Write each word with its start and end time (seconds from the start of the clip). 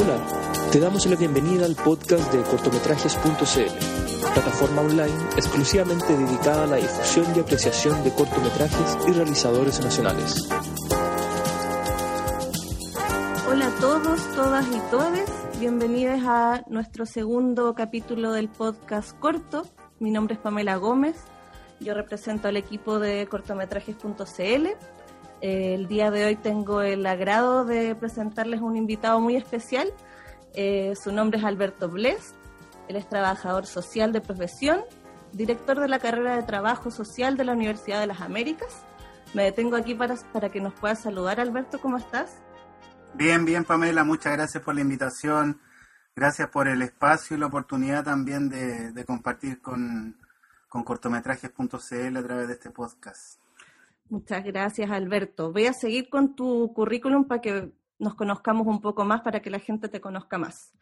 Hola, 0.00 0.16
te 0.72 0.80
damos 0.80 1.04
la 1.04 1.16
bienvenida 1.16 1.66
al 1.66 1.74
podcast 1.74 2.32
de 2.32 2.40
cortometrajes.cl, 2.42 4.32
plataforma 4.32 4.80
online 4.80 5.12
exclusivamente 5.36 6.16
dedicada 6.16 6.64
a 6.64 6.66
la 6.66 6.76
difusión 6.76 7.26
y 7.36 7.40
apreciación 7.40 8.02
de 8.02 8.10
cortometrajes 8.14 8.96
y 9.06 9.12
realizadores 9.12 9.78
nacionales. 9.84 10.48
Hola 13.46 13.66
a 13.66 13.78
todos, 13.78 14.34
todas 14.34 14.66
y 14.68 14.80
todes, 14.90 15.30
bienvenidos 15.58 16.20
a 16.24 16.62
nuestro 16.68 17.04
segundo 17.04 17.74
capítulo 17.74 18.32
del 18.32 18.48
podcast 18.48 19.18
corto. 19.18 19.66
Mi 19.98 20.10
nombre 20.10 20.36
es 20.36 20.40
Pamela 20.40 20.76
Gómez, 20.76 21.16
yo 21.78 21.92
represento 21.92 22.48
al 22.48 22.56
equipo 22.56 23.00
de 23.00 23.26
cortometrajes.cl 23.26 24.68
el 25.40 25.88
día 25.88 26.10
de 26.10 26.26
hoy 26.26 26.36
tengo 26.36 26.82
el 26.82 27.04
agrado 27.06 27.64
de 27.64 27.94
presentarles 27.94 28.60
un 28.60 28.76
invitado 28.76 29.20
muy 29.20 29.36
especial. 29.36 29.92
Eh, 30.54 30.94
su 31.02 31.12
nombre 31.12 31.38
es 31.38 31.44
Alberto 31.44 31.88
Bles. 31.88 32.34
Él 32.88 32.96
es 32.96 33.08
trabajador 33.08 33.66
social 33.66 34.12
de 34.12 34.20
profesión, 34.20 34.80
director 35.32 35.78
de 35.78 35.88
la 35.88 35.98
carrera 35.98 36.36
de 36.36 36.42
trabajo 36.42 36.90
social 36.90 37.36
de 37.36 37.44
la 37.44 37.52
Universidad 37.52 38.00
de 38.00 38.06
las 38.06 38.20
Américas. 38.20 38.84
Me 39.32 39.44
detengo 39.44 39.76
aquí 39.76 39.94
para, 39.94 40.16
para 40.32 40.50
que 40.50 40.60
nos 40.60 40.74
pueda 40.74 40.96
saludar. 40.96 41.40
Alberto, 41.40 41.80
¿cómo 41.80 41.96
estás? 41.98 42.36
Bien, 43.14 43.44
bien, 43.44 43.64
Pamela. 43.64 44.04
Muchas 44.04 44.32
gracias 44.32 44.62
por 44.62 44.74
la 44.74 44.80
invitación. 44.80 45.60
Gracias 46.16 46.48
por 46.48 46.68
el 46.68 46.82
espacio 46.82 47.36
y 47.36 47.40
la 47.40 47.46
oportunidad 47.46 48.04
también 48.04 48.48
de, 48.48 49.04
compartir 49.04 49.62
con, 49.62 50.16
con 50.68 50.82
cortometrajes.cl 50.82 52.16
a 52.16 52.22
través 52.22 52.48
de 52.48 52.54
este 52.54 52.70
podcast. 52.70 53.38
Muchas 54.10 54.42
gracias, 54.42 54.90
Alberto. 54.90 55.52
Voy 55.52 55.66
a 55.66 55.72
seguir 55.72 56.10
con 56.10 56.34
tu 56.34 56.72
currículum 56.74 57.28
para 57.28 57.40
que 57.40 57.70
nos 58.00 58.16
conozcamos 58.16 58.66
un 58.66 58.80
poco 58.80 59.04
más, 59.04 59.20
para 59.20 59.40
que 59.40 59.50
la 59.50 59.60
gente 59.60 59.88
te 59.88 60.00
conozca 60.00 60.36
más. 60.36 60.72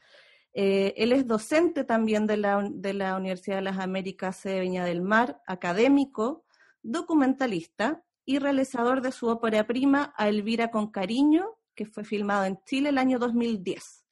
Eh, 0.54 0.94
él 0.96 1.12
es 1.12 1.26
docente 1.26 1.84
también 1.84 2.26
de 2.26 2.38
la, 2.38 2.66
de 2.70 2.94
la 2.94 3.16
Universidad 3.16 3.56
de 3.56 3.62
las 3.62 3.78
Américas 3.78 4.42
de 4.44 4.60
Viña 4.60 4.86
del 4.86 5.02
Mar, 5.02 5.42
académico, 5.46 6.46
documentalista 6.82 8.02
y 8.24 8.38
realizador 8.38 9.02
de 9.02 9.12
su 9.12 9.26
ópera 9.26 9.66
prima 9.66 10.14
A 10.16 10.30
Elvira 10.30 10.70
con 10.70 10.90
Cariño, 10.90 11.58
que 11.74 11.84
fue 11.84 12.04
filmado 12.04 12.46
en 12.46 12.58
Chile 12.64 12.88
el 12.88 12.98
año 12.98 13.18
2010. 13.18 14.06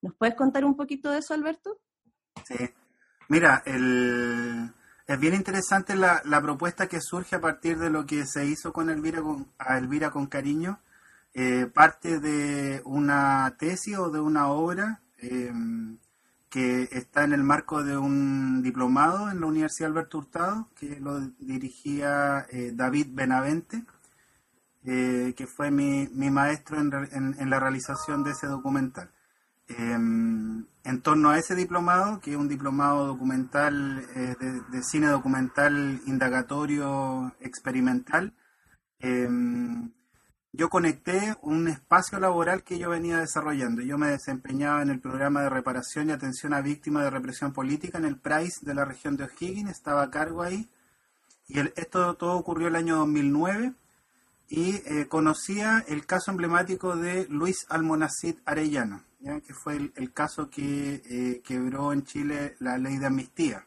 ¿Nos 0.00 0.14
puedes 0.14 0.36
contar 0.36 0.64
un 0.64 0.74
poquito 0.74 1.10
de 1.10 1.18
eso, 1.18 1.34
Alberto? 1.34 1.80
Sí. 2.44 2.56
Mira, 3.28 3.62
el, 3.66 4.72
es 5.06 5.20
bien 5.20 5.34
interesante 5.34 5.96
la, 5.96 6.22
propuesta 6.42 6.88
que 6.88 7.00
surge 7.00 7.36
a 7.36 7.40
partir 7.40 7.78
de 7.78 7.90
lo 7.90 8.06
que 8.06 8.24
se 8.26 8.46
hizo 8.46 8.72
con 8.72 8.88
Elvira 8.88 9.20
con, 9.20 9.48
a 9.58 9.76
Elvira 9.78 10.10
con 10.10 10.26
cariño. 10.26 10.80
Eh, 11.34 11.66
parte 11.66 12.20
de 12.20 12.80
una 12.84 13.56
tesis 13.58 13.98
o 13.98 14.08
de 14.08 14.20
una 14.20 14.48
obra 14.48 15.00
em, 15.18 15.98
que 16.48 16.88
está 16.92 17.24
en 17.24 17.32
el 17.32 17.42
marco 17.42 17.82
de 17.82 17.96
un 17.96 18.62
diplomado 18.62 19.28
en 19.30 19.40
la 19.40 19.46
Universidad 19.46 19.90
Alberto 19.90 20.18
Hurtado, 20.18 20.68
que 20.76 21.00
lo 21.00 21.18
dirigía 21.40 22.46
eh, 22.50 22.70
David 22.72 23.08
Benavente, 23.10 23.82
eh, 24.84 25.34
que 25.36 25.46
fue 25.48 25.70
mi, 25.72 26.08
mi 26.12 26.30
maestro 26.30 26.78
en, 26.78 27.34
en, 27.38 27.50
la 27.50 27.58
realización 27.58 28.22
de 28.22 28.30
ese 28.30 28.46
documental. 28.46 29.10
En 29.68 31.00
torno 31.00 31.30
a 31.30 31.38
ese 31.38 31.54
diplomado, 31.54 32.20
que 32.20 32.32
es 32.32 32.36
un 32.36 32.48
diplomado 32.48 33.06
documental, 33.06 34.06
eh, 34.14 34.36
de, 34.70 34.82
cine 34.82 35.06
documental 35.06 36.00
indagatorio 36.06 37.34
experimental, 37.40 38.34
em, 38.98 39.90
yo 40.52 40.68
conecté 40.68 41.36
un 41.42 41.68
espacio 41.68 42.20
laboral 42.20 42.62
que 42.64 42.78
yo 42.78 42.90
venía 42.90 43.18
desarrollando. 43.18 43.80
Yo 43.82 43.96
me 43.98 44.08
desempeñaba 44.08 44.82
en 44.82 44.90
el 44.90 45.00
programa 45.00 45.42
de 45.42 45.48
reparación 45.48 46.10
y 46.10 46.12
atención 46.12 46.52
a 46.52 46.60
víctimas 46.60 47.04
de 47.04 47.10
represión 47.10 47.52
política 47.52 47.98
en 47.98 48.04
el 48.04 48.18
PRICE 48.18 48.64
de 48.66 48.74
la 48.74 48.84
región 48.84 49.16
de 49.16 49.24
O'Higgins, 49.24 49.70
estaba 49.70 50.02
a 50.02 50.10
cargo 50.10 50.42
ahí. 50.42 50.68
Y 51.48 51.60
esto 51.60 52.14
todo 52.14 52.34
ocurrió 52.34 52.68
el 52.68 52.76
año 52.76 52.96
2009 52.96 53.72
y 54.48 54.76
eh, 54.86 55.08
conocía 55.08 55.84
el 55.88 56.06
caso 56.06 56.30
emblemático 56.30 56.96
de 56.96 57.26
Luis 57.28 57.66
Almonacid 57.70 58.36
Arellano 58.44 59.02
que 59.46 59.54
fue 59.54 59.92
el, 59.94 60.12
caso 60.12 60.50
que 60.50 61.02
eh, 61.06 61.42
quebró 61.42 61.92
en 61.92 62.04
Chile 62.04 62.56
la 62.60 62.76
ley 62.76 62.98
de 62.98 63.06
amnistía. 63.06 63.66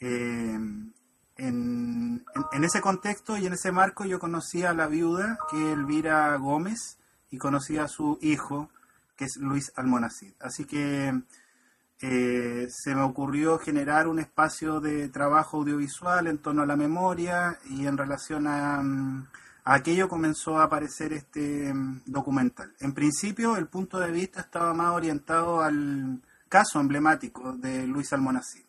Eh, 0.00 0.58
en, 1.38 2.24
ese 2.62 2.80
contexto 2.80 3.36
y 3.36 3.46
en 3.46 3.54
ese 3.54 3.72
marco 3.72 4.04
yo 4.04 4.18
conocí 4.18 4.64
a 4.64 4.74
la 4.74 4.86
viuda, 4.86 5.38
que 5.50 5.56
es 5.56 5.78
Elvira 5.78 6.36
Gómez, 6.36 6.98
y 7.30 7.38
conocí 7.38 7.78
a 7.78 7.88
su 7.88 8.18
hijo, 8.20 8.70
que 9.16 9.24
es 9.24 9.36
Luis 9.38 9.72
Almonacid. 9.76 10.34
Así 10.40 10.66
que 10.66 11.22
eh, 12.00 12.68
se 12.70 12.94
me 12.94 13.02
ocurrió 13.02 13.58
generar 13.58 14.08
un 14.08 14.18
espacio 14.18 14.80
de 14.80 15.08
trabajo 15.08 15.58
audiovisual 15.58 16.26
en 16.26 16.38
torno 16.38 16.62
a 16.62 16.66
la 16.66 16.76
memoria 16.76 17.58
y 17.70 17.86
en 17.86 17.96
relación 17.96 18.46
a... 18.46 18.82
Mm, 18.82 19.26
aquello 19.66 20.08
comenzó 20.08 20.58
a 20.58 20.64
aparecer 20.64 21.12
este 21.12 21.74
mm, 21.74 22.02
documental. 22.06 22.72
En 22.80 22.94
principio, 22.94 23.56
el 23.56 23.66
punto 23.66 23.98
de 23.98 24.10
vista 24.10 24.40
estaba 24.40 24.72
más 24.72 24.92
orientado 24.92 25.60
al 25.60 26.22
caso 26.48 26.80
emblemático 26.80 27.52
de 27.52 27.86
Luis 27.86 28.12
Almonacid. 28.12 28.64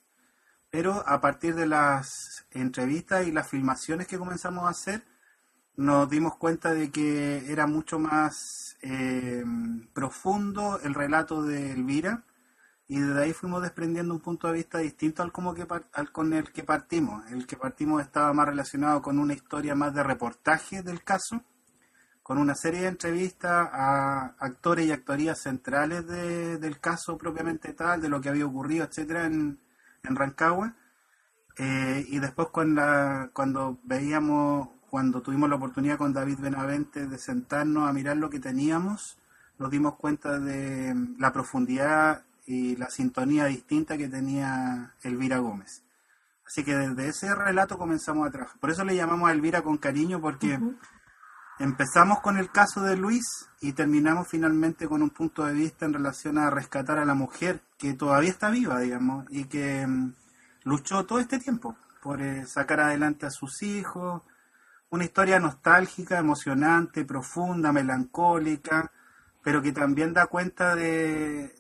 Pero 0.70 1.08
a 1.08 1.22
partir 1.22 1.56
de 1.56 1.68
las 1.68 2.46
entrevistas 2.52 3.26
y 3.26 3.32
las 3.32 3.48
filmaciones 3.48 4.08
que 4.08 4.18
comenzamos 4.18 4.66
a 4.66 4.70
hacer, 4.70 5.04
nos 5.78 6.10
dimos 6.10 6.36
cuenta 6.38 6.74
de 6.74 6.90
que 6.90 7.52
era 7.52 7.68
mucho 7.68 8.00
más 8.00 8.76
eh, 8.82 9.46
profundo 9.94 10.80
el 10.84 10.96
relato 10.96 11.44
de 11.44 11.72
Elvira 11.72 12.24
y 12.90 13.00
desde 13.00 13.22
ahí 13.22 13.34
fuimos 13.34 13.62
desprendiendo 13.62 14.14
un 14.14 14.22
punto 14.22 14.48
de 14.48 14.54
vista 14.54 14.78
distinto 14.78 15.22
al, 15.22 15.32
como 15.32 15.54
que, 15.54 15.68
al 15.94 16.12
con 16.12 16.34
el 16.34 16.52
que 16.52 16.64
partimos. 16.64 17.30
El 17.32 17.46
que 17.46 17.58
partimos 17.58 18.02
estaba 18.02 18.32
más 18.32 18.48
relacionado 18.48 19.02
con 19.02 19.20
una 19.20 19.34
historia 19.34 19.76
más 19.76 19.94
de 19.94 20.04
reportaje 20.04 20.82
del 20.84 21.04
caso, 21.04 21.44
con 22.24 22.38
una 22.38 22.56
serie 22.56 22.82
de 22.82 22.88
entrevistas 22.88 23.70
a 23.74 24.36
actores 24.40 24.86
y 24.86 24.92
actorías 24.92 25.42
centrales 25.42 26.08
del 26.08 26.80
caso 26.80 27.18
propiamente 27.18 27.74
tal, 27.74 28.02
de 28.02 28.10
lo 28.10 28.22
que 28.22 28.30
había 28.30 28.46
ocurrido, 28.46 28.86
etcétera, 28.86 29.26
en, 29.26 29.60
en 30.04 30.16
Rancagua. 30.16 30.74
Eh, 31.58 32.06
y 32.08 32.20
después 32.20 32.50
cuando, 32.50 32.84
cuando 33.34 33.80
veíamos, 33.84 34.70
cuando 34.90 35.22
tuvimos 35.22 35.50
la 35.50 35.56
oportunidad 35.56 35.98
con 35.98 36.14
David 36.14 36.40
Benavente 36.40 37.08
de 37.08 37.18
sentarnos 37.18 37.90
a 37.90 37.94
mirar 37.94 38.16
lo 38.16 38.30
que 38.30 38.40
teníamos, 38.40 39.18
nos 39.58 39.72
dimos 39.72 39.96
cuenta 39.96 40.40
de 40.40 40.96
la 41.18 41.34
profundidad 41.34 42.24
y 42.48 42.78
la 42.78 42.90
sintonía 42.90 43.46
distinta 43.46 43.98
que 43.98 44.08
tenía 44.08 44.96
Elvira 45.04 45.38
Gómez. 45.38 45.84
Así 46.48 46.64
que 46.64 46.76
desde 46.76 47.10
ese 47.10 47.36
relato 47.36 47.78
comenzamos 47.78 48.26
a 48.26 48.32
trabajar. 48.32 48.58
Por 48.60 48.72
eso 48.72 48.86
le 48.86 48.96
llamamos 48.96 49.30
a 49.30 49.34
Elvira 49.34 49.62
con 49.62 49.78
cariño, 49.78 50.22
porque 50.22 50.58
empezamos 51.60 52.22
con 52.22 52.38
el 52.38 52.50
caso 52.50 52.82
de 52.82 52.96
Luis 52.96 53.26
y 53.60 53.74
terminamos 53.74 54.30
finalmente 54.30 54.88
con 54.88 55.04
un 55.04 55.10
punto 55.10 55.44
de 55.46 55.54
vista 55.54 55.86
en 55.86 55.94
relación 55.94 56.38
a 56.38 56.50
rescatar 56.50 57.00
a 57.00 57.06
la 57.06 57.16
mujer 57.16 57.60
que 57.78 57.94
todavía 57.94 58.30
está 58.30 58.50
viva, 58.50 58.80
digamos, 58.80 59.26
y 59.30 59.44
que 59.46 59.86
mm, 59.86 60.14
luchó 60.64 61.06
todo 61.06 61.20
este 61.20 61.40
tiempo 61.40 61.76
por 62.02 62.22
eh, 62.22 62.46
sacar 62.48 62.80
adelante 62.80 63.26
a 63.26 63.30
sus 63.30 63.62
hijos. 63.62 64.22
Una 64.90 65.04
historia 65.04 65.38
nostálgica, 65.38 66.18
emocionante, 66.18 67.04
profunda, 67.04 67.74
melancólica, 67.74 68.90
pero 69.48 69.62
que 69.62 69.72
también 69.72 70.12
da 70.12 70.28
cuenta 70.28 70.76
de, 70.76 71.56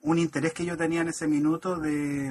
un 0.00 0.18
interés 0.18 0.52
que 0.52 0.64
yo 0.64 0.76
tenía 0.76 1.02
en 1.02 1.10
ese 1.10 1.28
minuto 1.28 1.76
de, 1.76 2.26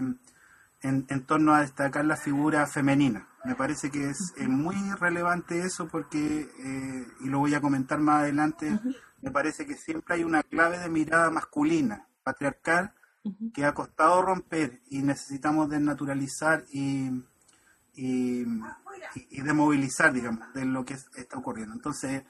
en, 0.81 1.25
torno 1.25 1.53
a 1.53 1.61
destacar 1.61 2.03
la 2.03 2.17
figura 2.17 2.67
femenina. 2.67 3.29
Me 3.45 3.55
parece 3.55 3.89
que 3.89 4.09
es, 4.09 4.33
muy 4.49 4.75
relevante 4.99 5.61
eso 5.61 5.87
porque, 5.87 6.49
eh, 6.59 7.07
y 7.21 7.29
lo 7.29 7.39
voy 7.39 7.55
a 7.55 7.61
comentar 7.61 7.99
más 7.99 8.23
adelante, 8.23 8.77
me 9.21 9.31
parece 9.31 9.65
que 9.65 9.75
siempre 9.75 10.15
hay 10.15 10.25
una 10.25 10.43
clave 10.43 10.79
de 10.79 10.89
mirada 10.89 11.31
masculina, 11.31 12.05
patriarcal, 12.21 12.91
que 13.53 13.63
ha 13.63 13.73
costado 13.73 14.21
romper 14.21 14.81
y 14.89 15.01
necesitamos 15.01 15.69
desnaturalizar 15.69 16.65
y, 16.73 17.23
y, 17.93 18.45
y, 19.29 19.41
demovilizar, 19.43 20.11
digamos, 20.11 20.53
de 20.53 20.65
lo 20.65 20.83
que 20.83 20.95
está 21.15 21.37
ocurriendo. 21.37 21.73
Entonces, 21.73 22.23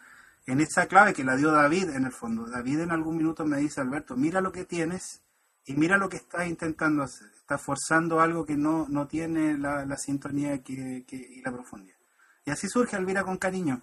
en 0.45 0.59
esa 0.59 0.87
clave 0.87 1.13
que 1.13 1.23
la 1.23 1.35
dio 1.35 1.51
David 1.51 1.89
en 1.89 2.05
el 2.05 2.11
fondo. 2.11 2.47
David 2.47 2.81
en 2.81 2.91
algún 2.91 3.17
minuto 3.17 3.45
me 3.45 3.57
dice, 3.57 3.81
Alberto, 3.81 4.15
mira 4.15 4.41
lo 4.41 4.51
que 4.51 4.65
tienes 4.65 5.21
y 5.65 5.75
mira 5.75 5.97
lo 5.97 6.09
que 6.09 6.17
estás 6.17 6.47
intentando 6.47 7.03
hacer. 7.03 7.27
Estás 7.35 7.61
forzando 7.61 8.21
algo 8.21 8.45
que 8.45 8.55
no, 8.55 8.87
no 8.89 9.07
tiene 9.07 9.57
la, 9.57 9.97
sintonía 9.97 10.63
que, 10.63 11.05
y 11.09 11.41
la 11.41 11.51
profundidad. 11.51 11.97
Y 12.45 12.51
así 12.51 12.67
surge 12.67 12.97
Elvira 12.97 13.23
con 13.23 13.37
cariño. 13.37 13.81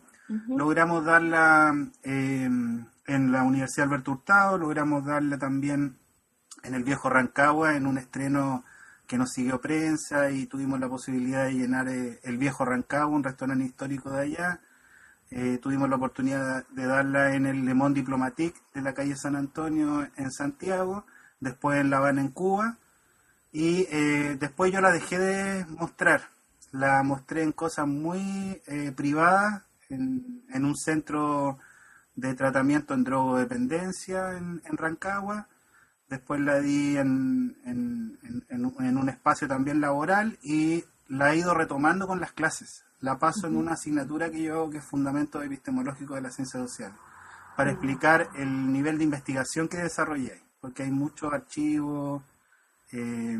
Logramos 0.49 1.07
darla 1.07 1.75
eh, 2.03 2.45
en 2.45 3.33
la 3.33 3.43
Universidad 3.45 3.87
Alberto 3.87 4.13
Hurtado, 4.13 4.59
logramos 4.59 5.07
darla 5.07 5.39
también 5.39 5.97
en 6.63 6.75
el 6.75 6.85
viejo 6.85 7.09
Rancagua, 7.09 7.77
en 7.77 7.87
un 7.87 7.97
estreno 7.97 8.63
que 9.07 9.17
nos 9.17 9.31
siguió 9.33 9.59
prensa 9.59 10.31
y 10.31 10.47
tuvimos 10.47 10.79
la 10.81 10.89
posibilidad 10.89 11.47
de 11.47 11.55
llenar 11.55 11.89
eh, 11.89 12.21
el 12.25 12.37
viejo 12.37 12.67
Rancagua, 12.67 13.17
un 13.17 13.25
restaurante 13.25 13.65
histórico 13.65 14.11
de 14.11 14.21
allá 14.21 14.61
Eh, 15.31 15.59
tuvimos 15.63 15.89
la 15.89 15.97
oportunidad 15.97 16.67
de 16.69 16.87
darla 16.87 17.35
en 17.35 17.47
el 17.47 17.65
Le 17.65 17.75
Monde 17.75 18.01
Diplomatique 18.01 18.61
de 18.75 18.81
la 18.83 18.95
calle 18.95 19.15
San 19.17 19.37
Antonio 19.37 20.07
en 20.17 20.31
Santiago, 20.31 21.05
después 21.41 21.81
en 21.81 21.91
La 21.91 21.99
Habana 21.99 22.23
en 22.23 22.29
Cuba 22.29 22.79
y 23.53 23.87
eh, 23.91 24.37
después 24.39 24.73
yo 24.73 24.81
la 24.81 24.93
dejé 24.93 25.19
de 25.19 25.65
mostrar. 25.67 26.23
La 26.71 27.03
mostré 27.03 27.43
en 27.43 27.53
cosas 27.53 27.87
muy 27.87 28.61
eh, 28.67 28.93
privadas, 28.95 29.63
en, 29.89 30.43
un 30.55 30.77
centro 30.77 31.59
de 32.15 32.35
tratamiento 32.35 32.93
en 32.93 33.05
drogodependencia 33.05 34.37
en, 34.37 34.61
en 34.65 34.77
Rancagua. 34.77 35.49
Después 36.11 36.41
la 36.41 36.61
di 36.61 36.99
en, 36.99 37.57
un 37.65 39.09
espacio 39.09 39.49
también 39.49 39.81
laboral 39.81 40.39
y 40.43 40.85
la 41.09 41.33
he 41.33 41.39
ido 41.39 41.55
retomando 41.55 42.07
con 42.07 42.21
las 42.21 42.33
clases. 42.33 42.85
La 43.01 43.19
paso 43.19 43.47
en 43.47 43.57
una 43.57 43.73
asignatura 43.73 44.31
que 44.31 44.43
yo 44.43 44.55
hago 44.55 44.71
que 44.71 44.79
es 44.79 44.85
Fundamento 44.85 45.43
Epistemológico 45.43 46.15
de 46.15 46.23
la 46.23 46.31
Ciencia 46.31 46.61
Social, 46.61 46.93
para 47.57 47.71
explicar 47.71 48.31
el 48.37 48.73
nivel 48.73 48.99
de 48.99 49.05
investigación 49.05 49.69
que 49.69 49.79
desarrollé, 49.79 50.41
porque 50.61 50.83
hay 50.83 50.91
muchos 50.91 51.33
archivos, 51.33 52.23
eh, 52.93 53.39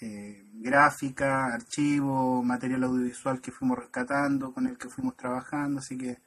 eh, 0.00 0.44
gráfica, 0.54 1.52
archivo, 1.52 2.42
material 2.42 2.84
audiovisual 2.84 3.40
que 3.40 3.52
fuimos 3.52 3.78
rescatando, 3.78 4.52
con 4.52 4.66
el 4.66 4.78
que 4.78 4.88
fuimos 4.88 5.16
trabajando, 5.16 5.80
así 5.80 5.98
que 5.98 6.18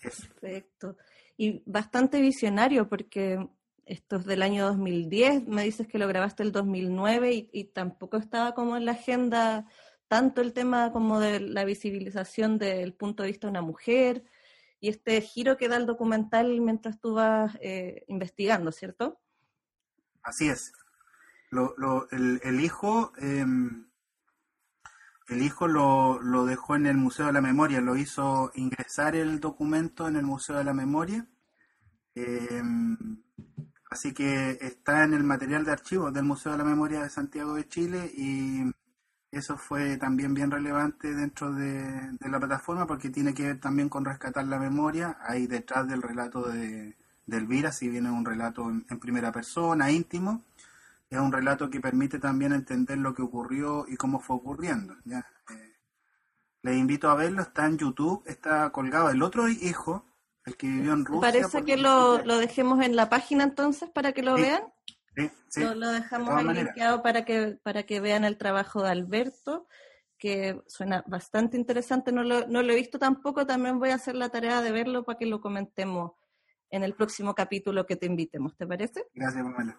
eso. 0.00 0.26
Perfecto. 0.40 0.96
Y 1.36 1.62
bastante 1.66 2.20
visionario 2.20 2.88
porque 2.88 3.46
esto 3.84 4.16
es 4.16 4.24
del 4.24 4.42
año 4.42 4.64
2010, 4.66 5.46
me 5.46 5.64
dices 5.64 5.86
que 5.86 5.98
lo 5.98 6.08
grabaste 6.08 6.42
el 6.42 6.52
2009 6.52 7.32
y, 7.32 7.50
y 7.52 7.64
tampoco 7.64 8.16
estaba 8.16 8.54
como 8.54 8.76
en 8.76 8.86
la 8.86 8.92
agenda 8.92 9.66
tanto 10.08 10.40
el 10.40 10.52
tema 10.52 10.92
como 10.92 11.20
de 11.20 11.40
la 11.40 11.64
visibilización 11.64 12.58
del 12.58 12.94
punto 12.94 13.22
de 13.22 13.30
vista 13.30 13.46
de 13.46 13.50
una 13.50 13.62
mujer 13.62 14.24
y 14.80 14.88
este 14.88 15.20
giro 15.20 15.56
que 15.56 15.68
da 15.68 15.76
el 15.76 15.86
documental 15.86 16.60
mientras 16.60 17.00
tú 17.00 17.14
vas 17.14 17.56
eh, 17.60 18.04
investigando, 18.08 18.72
¿cierto? 18.72 19.20
Así 20.22 20.48
es. 20.48 20.72
Lo, 21.50 21.74
lo, 21.76 22.08
el, 22.10 22.40
el, 22.42 22.60
hijo, 22.60 23.12
em, 23.18 23.88
el 25.28 25.42
hijo 25.42 25.68
lo, 25.68 26.20
lo, 26.20 26.44
dejó 26.44 26.76
en 26.76 26.86
el 26.86 26.96
Museo 26.96 27.26
de 27.26 27.32
la 27.32 27.40
Memoria, 27.40 27.80
lo 27.80 27.96
hizo 27.96 28.50
ingresar 28.54 29.16
el 29.16 29.40
documento 29.40 30.08
en 30.08 30.16
el 30.16 30.24
Museo 30.24 30.56
de 30.56 30.64
la 30.64 30.74
Memoria. 30.74 31.26
Em, 32.14 33.22
así 33.90 34.12
que 34.12 34.58
está 34.60 35.04
en 35.04 35.14
el 35.14 35.22
material 35.22 35.64
de 35.64 35.72
archivos 35.72 36.12
del 36.12 36.24
Museo 36.24 36.52
de 36.52 36.58
la 36.58 36.64
Memoria 36.64 37.02
de 37.02 37.10
Santiago 37.10 37.54
de 37.54 37.68
Chile 37.68 38.10
y 38.14 38.62
eso 39.38 39.56
fue 39.56 39.96
también 39.96 40.34
bien 40.34 40.50
relevante 40.50 41.14
dentro 41.14 41.52
de, 41.52 42.16
la 42.20 42.38
plataforma 42.38 42.86
porque 42.86 43.10
tiene 43.10 43.34
que 43.34 43.44
ver 43.44 43.60
también 43.60 43.88
con 43.88 44.04
rescatar 44.04 44.46
la 44.46 44.58
memoria. 44.58 45.18
Ahí 45.20 45.46
detrás 45.46 45.88
del 45.88 46.02
relato 46.02 46.42
de, 46.42 46.96
Elvira, 47.26 47.72
si 47.72 47.88
viene 47.88 48.10
un 48.10 48.24
relato 48.24 48.68
en, 48.70 48.98
primera 49.00 49.32
persona, 49.32 49.90
íntimo, 49.90 50.42
es 51.10 51.18
un 51.18 51.32
relato 51.32 51.70
que 51.70 51.80
permite 51.80 52.18
también 52.18 52.52
entender 52.52 52.98
lo 52.98 53.14
que 53.14 53.22
ocurrió 53.22 53.84
y 53.88 53.96
cómo 53.96 54.20
fue 54.20 54.36
ocurriendo. 54.36 54.96
¿ya? 55.04 55.26
Eh, 55.50 55.74
les 56.62 56.76
invito 56.76 57.10
a 57.10 57.14
verlo, 57.14 57.42
está 57.42 57.66
en 57.66 57.78
YouTube, 57.78 58.22
está 58.26 58.70
colgado. 58.70 59.10
El 59.10 59.22
otro 59.22 59.48
hijo, 59.48 60.04
el 60.44 60.56
que 60.56 60.66
vivió 60.66 60.92
en 60.92 61.04
Rusia. 61.04 61.20
Parece 61.20 61.64
que 61.64 61.76
lo, 61.76 62.24
lo, 62.24 62.38
dejemos 62.38 62.84
en 62.84 62.96
la 62.96 63.08
página 63.08 63.44
entonces 63.44 63.90
para 63.90 64.12
que 64.12 64.22
lo 64.22 64.34
vean. 64.34 64.62
Lo, 65.56 65.90
dejamos 65.90 66.34
ahí 66.34 66.44
limpiado 66.44 67.02
para 67.02 67.24
que, 67.24 67.58
para 67.62 67.84
que 67.84 68.00
vean 68.00 68.24
el 68.24 68.36
trabajo 68.36 68.82
de 68.82 68.90
Alberto, 68.90 69.66
que 70.18 70.62
suena 70.66 71.02
bastante 71.06 71.56
interesante. 71.56 72.12
No 72.12 72.22
lo, 72.22 72.46
no 72.46 72.62
lo 72.62 72.72
he 72.72 72.76
visto 72.76 72.98
tampoco, 72.98 73.46
también 73.46 73.78
voy 73.78 73.90
a 73.90 73.94
hacer 73.94 74.14
la 74.14 74.28
tarea 74.28 74.60
de 74.60 74.72
verlo 74.72 75.04
para 75.04 75.18
que 75.18 75.26
lo 75.26 75.40
comentemos 75.40 76.12
en 76.70 76.82
el 76.82 76.94
próximo 76.94 77.34
capítulo 77.34 77.86
que 77.86 77.96
te 77.96 78.06
invitemos, 78.06 78.56
¿te 78.56 78.66
parece? 78.66 79.06
Gracias, 79.14 79.42
Pamela. 79.42 79.78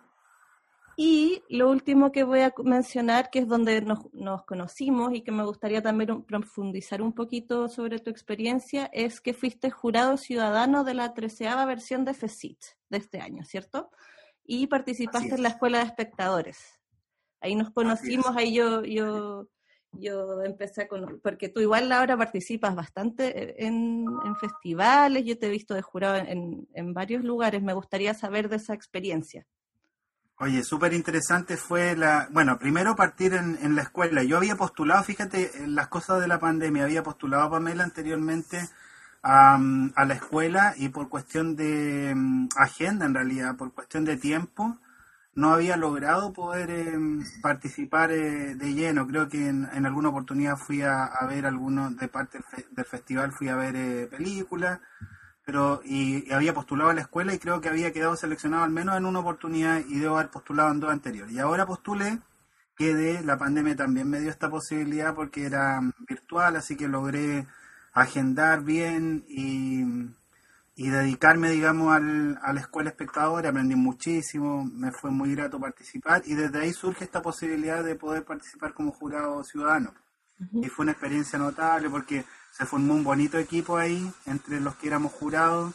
Y 1.00 1.44
lo 1.48 1.70
último 1.70 2.12
que 2.12 2.24
voy 2.24 2.40
a 2.40 2.52
mencionar, 2.64 3.30
que 3.30 3.40
es 3.40 3.48
donde 3.48 3.84
nos, 3.84 4.12
nos, 4.16 4.44
conocimos 4.46 5.14
y 5.14 5.22
que 5.22 5.32
me 5.32 5.44
gustaría 5.44 5.84
también 5.84 6.24
profundizar 6.24 7.04
un 7.04 7.14
poquito 7.14 7.70
sobre 7.70 8.00
tu 8.00 8.10
experiencia, 8.10 8.90
es 8.92 9.22
que 9.22 9.36
fuiste 9.36 9.70
jurado 9.70 10.18
ciudadano 10.18 10.84
de 10.84 10.96
la 10.96 11.14
treceava 11.14 11.66
versión 11.66 12.04
de 12.04 12.16
FECIT 12.16 12.58
de 12.90 12.98
este 12.98 13.22
año, 13.22 13.44
¿cierto? 13.44 13.92
Y 14.48 14.66
participaste 14.68 15.36
en 15.36 15.44
la 15.44 15.50
escuela 15.50 15.80
de 15.80 15.86
espectadores. 15.86 16.58
Ahí 17.42 17.56
nos 17.56 17.70
conocimos, 17.70 18.36
ahí 18.36 18.56
yo, 18.56 18.84
yo, 18.84 19.50
yo 19.92 20.42
empecé 20.42 20.84
a 20.84 20.88
conocer, 20.88 21.20
porque 21.22 21.50
tú 21.50 21.60
igual 21.60 21.92
ahora 21.92 22.18
participas 22.18 22.74
bastante 22.74 23.64
en, 23.64 24.08
festivales, 24.40 25.26
yo 25.26 25.38
te 25.38 25.48
he 25.48 25.52
visto 25.52 25.76
de 25.76 25.82
jurado 25.82 26.16
en, 26.16 26.68
en, 26.74 26.94
varios 26.94 27.24
lugares, 27.24 27.62
me 27.62 27.74
gustaría 27.74 28.14
saber 28.14 28.50
de 28.50 28.56
esa 28.56 28.74
experiencia. 28.74 29.46
Oye, 30.40 30.64
súper 30.64 30.94
interesante 30.94 31.58
fue 31.58 31.96
la, 31.96 32.30
bueno, 32.32 32.58
primero 32.58 32.96
partir 32.96 33.34
en, 33.34 33.58
en, 33.62 33.76
la 33.76 33.82
escuela. 33.82 34.24
Yo 34.24 34.38
había 34.38 34.56
postulado, 34.56 35.04
fíjate, 35.04 35.64
en 35.64 35.76
las 35.76 35.88
cosas 35.88 36.22
de 36.22 36.28
la 36.28 36.40
pandemia, 36.40 36.84
había 36.84 37.04
postulado 37.04 37.44
a 37.44 37.50
Pamela 37.50 37.84
anteriormente 37.84 38.70
a, 39.28 40.06
la 40.06 40.14
escuela 40.14 40.74
y 40.78 40.90
por 40.90 41.10
cuestión 41.10 41.56
de 41.56 42.14
mm, 42.16 42.50
agenda, 42.56 43.06
en 43.06 43.14
realidad, 43.14 43.58
por 43.58 43.74
cuestión 43.74 44.06
de 44.06 44.16
tiempo, 44.18 44.78
no 45.36 45.52
había 45.52 45.78
logrado 45.78 46.34
poder 46.34 46.70
em, 46.72 47.24
participar 47.42 48.12
eh, 48.12 48.56
de 48.56 48.74
lleno. 48.74 49.06
Creo 49.08 49.28
que 49.28 49.50
en, 49.50 49.86
alguna 49.86 50.10
oportunidad 50.10 50.58
fui 50.58 50.82
a, 50.82 51.12
ver 51.28 51.46
algunos 51.46 51.98
de 51.98 52.08
parte 52.08 52.40
del, 52.72 52.86
festival, 52.86 53.32
fui 53.34 53.50
a 53.50 53.56
ver 53.56 53.76
eh, 53.76 54.08
películas, 54.08 54.80
pero 55.46 55.82
y, 55.84 56.32
había 56.32 56.54
postulado 56.54 56.90
a 56.90 56.94
la 56.94 57.02
escuela 57.02 57.34
y 57.34 57.40
creo 57.40 57.62
que 57.62 57.70
había 57.70 57.92
quedado 57.94 58.16
seleccionado 58.16 58.64
al 58.64 58.72
menos 58.72 58.98
en 58.98 59.06
una 59.06 59.20
oportunidad 59.20 59.82
y 59.88 60.00
debo 60.00 60.18
haber 60.18 60.32
postulado 60.32 60.72
en 60.72 60.80
dos 60.80 60.92
anteriores. 60.92 61.34
Y 61.34 61.40
ahora 61.40 61.66
postulé, 61.66 62.20
que 62.78 63.22
la 63.24 63.38
pandemia 63.38 63.76
también 63.76 64.10
me 64.10 64.20
dio 64.20 64.30
esta 64.30 64.50
posibilidad 64.50 65.14
porque 65.16 65.46
era 65.46 65.82
mm, 65.82 65.94
virtual, 66.08 66.56
así 66.56 66.78
que 66.78 66.88
logré 66.88 67.46
agendar 67.98 68.64
bien 68.64 69.26
y, 69.28 69.84
dedicarme, 70.76 71.50
digamos, 71.50 71.94
al, 71.94 72.40
a 72.44 72.54
la 72.54 72.62
escuela 72.62 72.92
espectadora. 72.92 73.50
Aprendí 73.50 73.76
muchísimo, 73.76 74.64
me 74.64 74.92
fue 74.92 75.10
muy 75.10 75.34
grato 75.36 75.60
participar 75.60 76.22
y 76.26 76.36
desde 76.36 76.60
ahí 76.60 76.74
surge 76.74 77.04
esta 77.04 77.22
posibilidad 77.22 77.84
de 77.84 77.96
poder 77.96 78.24
participar 78.24 78.74
como 78.74 78.92
jurado 78.92 79.44
ciudadano. 79.44 79.94
Y 80.54 80.68
fue 80.68 80.84
una 80.84 80.92
experiencia 80.92 81.40
notable 81.40 81.90
porque 81.90 82.24
se 82.52 82.66
formó 82.68 82.94
un 82.94 83.04
bonito 83.04 83.40
equipo 83.40 83.76
ahí 83.76 84.12
entre 84.28 84.60
los 84.62 84.76
que 84.76 84.88
éramos 84.88 85.12
jurados. 85.14 85.74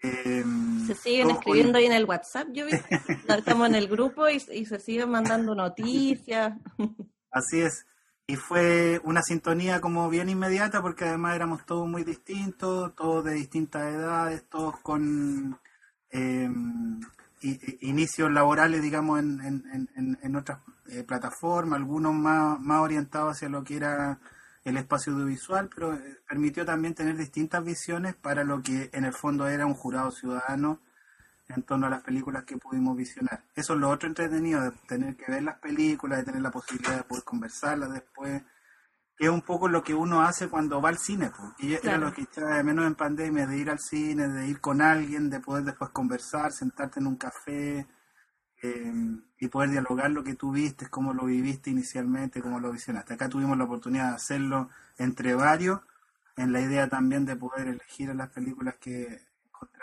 Em, 0.00 0.86
se 0.86 0.94
siguen 0.94 1.30
escribiendo 1.30 1.76
ahí 1.76 1.86
en 1.86 1.92
el 1.92 2.04
WhatsApp, 2.04 2.48
yo 2.52 2.66
vi. 2.66 2.72
Estamos 3.28 3.68
en 3.68 3.74
el 3.74 3.88
grupo 3.88 4.28
y, 4.28 4.36
y 4.52 4.64
se 4.64 4.78
siguen 4.78 5.10
mandando 5.10 5.56
noticias. 5.56 6.54
Así 7.32 7.60
es. 7.60 7.84
Y 8.30 8.36
fue 8.36 9.00
una 9.02 9.22
sintonía 9.22 9.80
como 9.80 10.08
bien 10.08 10.28
inmediata 10.28 10.80
porque 10.80 11.04
además 11.04 11.34
éramos 11.34 11.66
todos 11.66 11.88
muy 11.88 12.04
distintos, 12.04 12.94
todos 12.94 13.24
de 13.24 13.32
distintas 13.34 13.92
edades, 13.92 14.44
todos 14.48 14.78
con 14.78 15.58
eh, 16.12 16.48
inicios 17.80 18.30
laborales, 18.30 18.82
digamos, 18.82 19.18
en, 19.18 19.40
en, 19.96 20.18
en, 20.22 20.36
otras 20.36 20.60
eh, 20.90 21.02
plataformas, 21.02 21.80
algunos 21.80 22.14
más, 22.14 22.60
más 22.60 22.80
orientados 22.82 23.32
hacia 23.32 23.48
lo 23.48 23.64
que 23.64 23.78
era 23.78 24.20
el 24.62 24.76
espacio 24.76 25.12
audiovisual, 25.12 25.68
pero 25.74 25.94
eh, 25.94 26.20
permitió 26.28 26.64
también 26.64 26.94
tener 26.94 27.16
distintas 27.16 27.64
visiones 27.64 28.14
para 28.14 28.44
lo 28.44 28.62
que 28.62 28.90
en 28.92 29.06
el 29.06 29.12
fondo 29.12 29.48
era 29.48 29.66
un 29.66 29.74
jurado 29.74 30.12
ciudadano 30.12 30.78
en 31.54 31.62
torno 31.62 31.86
a 31.86 31.90
las 31.90 32.02
películas 32.02 32.44
que 32.44 32.56
pudimos 32.56 32.96
visionar. 32.96 33.44
Eso 33.54 33.74
es 33.74 33.80
lo 33.80 33.90
otro 33.90 34.08
entretenido, 34.08 34.62
de 34.62 34.70
tener 34.86 35.16
que 35.16 35.30
ver 35.30 35.42
las 35.42 35.58
películas, 35.58 36.18
de 36.18 36.24
tener 36.24 36.42
la 36.42 36.50
posibilidad 36.50 36.96
de 36.96 37.04
poder 37.04 37.24
conversarlas 37.24 37.92
después, 37.92 38.42
que 39.16 39.26
es 39.26 39.30
un 39.30 39.42
poco 39.42 39.68
lo 39.68 39.82
que 39.82 39.94
uno 39.94 40.22
hace 40.22 40.48
cuando 40.48 40.80
va 40.80 40.88
al 40.88 40.98
cine, 40.98 41.30
y 41.58 41.74
era 41.74 41.98
lo 41.98 42.12
que 42.12 42.22
echaba 42.22 42.56
de 42.56 42.64
menos 42.64 42.86
en 42.86 42.94
pandemia, 42.94 43.46
de 43.46 43.58
ir 43.58 43.70
al 43.70 43.78
cine, 43.78 44.28
de 44.28 44.46
ir 44.46 44.60
con 44.60 44.80
alguien, 44.80 45.28
de 45.28 45.40
poder 45.40 45.64
después 45.64 45.90
conversar, 45.90 46.52
sentarte 46.52 47.00
en 47.00 47.06
un 47.06 47.16
café 47.16 47.86
eh, 48.62 48.92
y 49.38 49.48
poder 49.48 49.70
dialogar 49.70 50.10
lo 50.10 50.22
que 50.22 50.34
tú 50.34 50.52
viste, 50.52 50.88
cómo 50.88 51.12
lo 51.12 51.26
viviste 51.26 51.70
inicialmente, 51.70 52.40
cómo 52.40 52.60
lo 52.60 52.72
visionaste. 52.72 53.14
Acá 53.14 53.28
tuvimos 53.28 53.58
la 53.58 53.64
oportunidad 53.64 54.10
de 54.10 54.16
hacerlo 54.16 54.70
entre 54.96 55.34
varios, 55.34 55.80
en 56.36 56.52
la 56.52 56.60
idea 56.60 56.88
también 56.88 57.26
de 57.26 57.36
poder 57.36 57.68
elegir 57.68 58.14
las 58.14 58.30
películas 58.30 58.76
que 58.80 59.29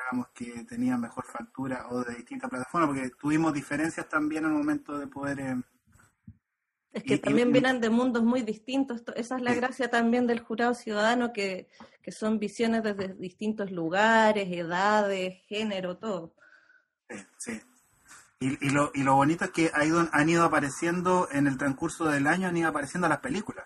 encontrábamos 0.07 0.27
que 0.33 0.63
tenía 0.63 0.97
mejor 0.97 1.25
factura 1.25 1.87
o 1.89 2.03
de 2.03 2.15
distintas 2.15 2.49
plataformas, 2.49 2.89
porque 2.89 3.09
tuvimos 3.19 3.53
diferencias 3.53 4.07
también 4.07 4.45
al 4.45 4.51
momento 4.51 4.97
de 4.97 5.07
poder... 5.07 5.39
Eh, 5.39 5.61
es 6.93 7.03
que 7.03 7.17
también 7.17 7.51
vienen 7.51 7.79
de 7.79 7.89
mundos 7.89 8.23
muy 8.23 8.41
distintos. 8.41 9.03
Esa 9.15 9.35
es 9.35 9.41
la 9.41 9.53
gracia 9.53 9.89
también 9.89 10.25
del 10.25 10.39
jurado 10.39 10.73
ciudadano, 10.73 11.31
que, 11.31 11.67
que 12.01 12.11
son 12.11 12.39
visiones 12.39 12.81
desde 12.81 13.13
distintos 13.13 13.71
lugares, 13.71 14.47
edades, 14.49 15.43
género, 15.47 15.97
todo. 15.97 16.33
Sí. 17.37 17.61
Y, 18.39 18.67
y, 18.67 18.69
lo, 18.71 18.91
y 18.95 19.03
lo 19.03 19.15
bonito 19.15 19.45
es 19.45 19.51
que 19.51 19.71
ha 19.73 19.85
ido, 19.85 20.07
han 20.11 20.29
ido 20.29 20.43
apareciendo 20.43 21.27
en 21.31 21.45
el 21.45 21.57
transcurso 21.57 22.05
del 22.05 22.25
año, 22.25 22.47
han 22.47 22.57
ido 22.57 22.69
apareciendo 22.69 23.07
las 23.07 23.19
películas. 23.19 23.65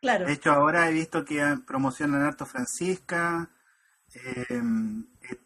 Claro. 0.00 0.26
De 0.26 0.32
hecho, 0.32 0.52
ahora 0.52 0.88
he 0.88 0.92
visto 0.92 1.24
que 1.24 1.58
promocionan 1.66 2.22
harto 2.22 2.46
Francisca, 2.46 3.50
eh, 4.14 4.62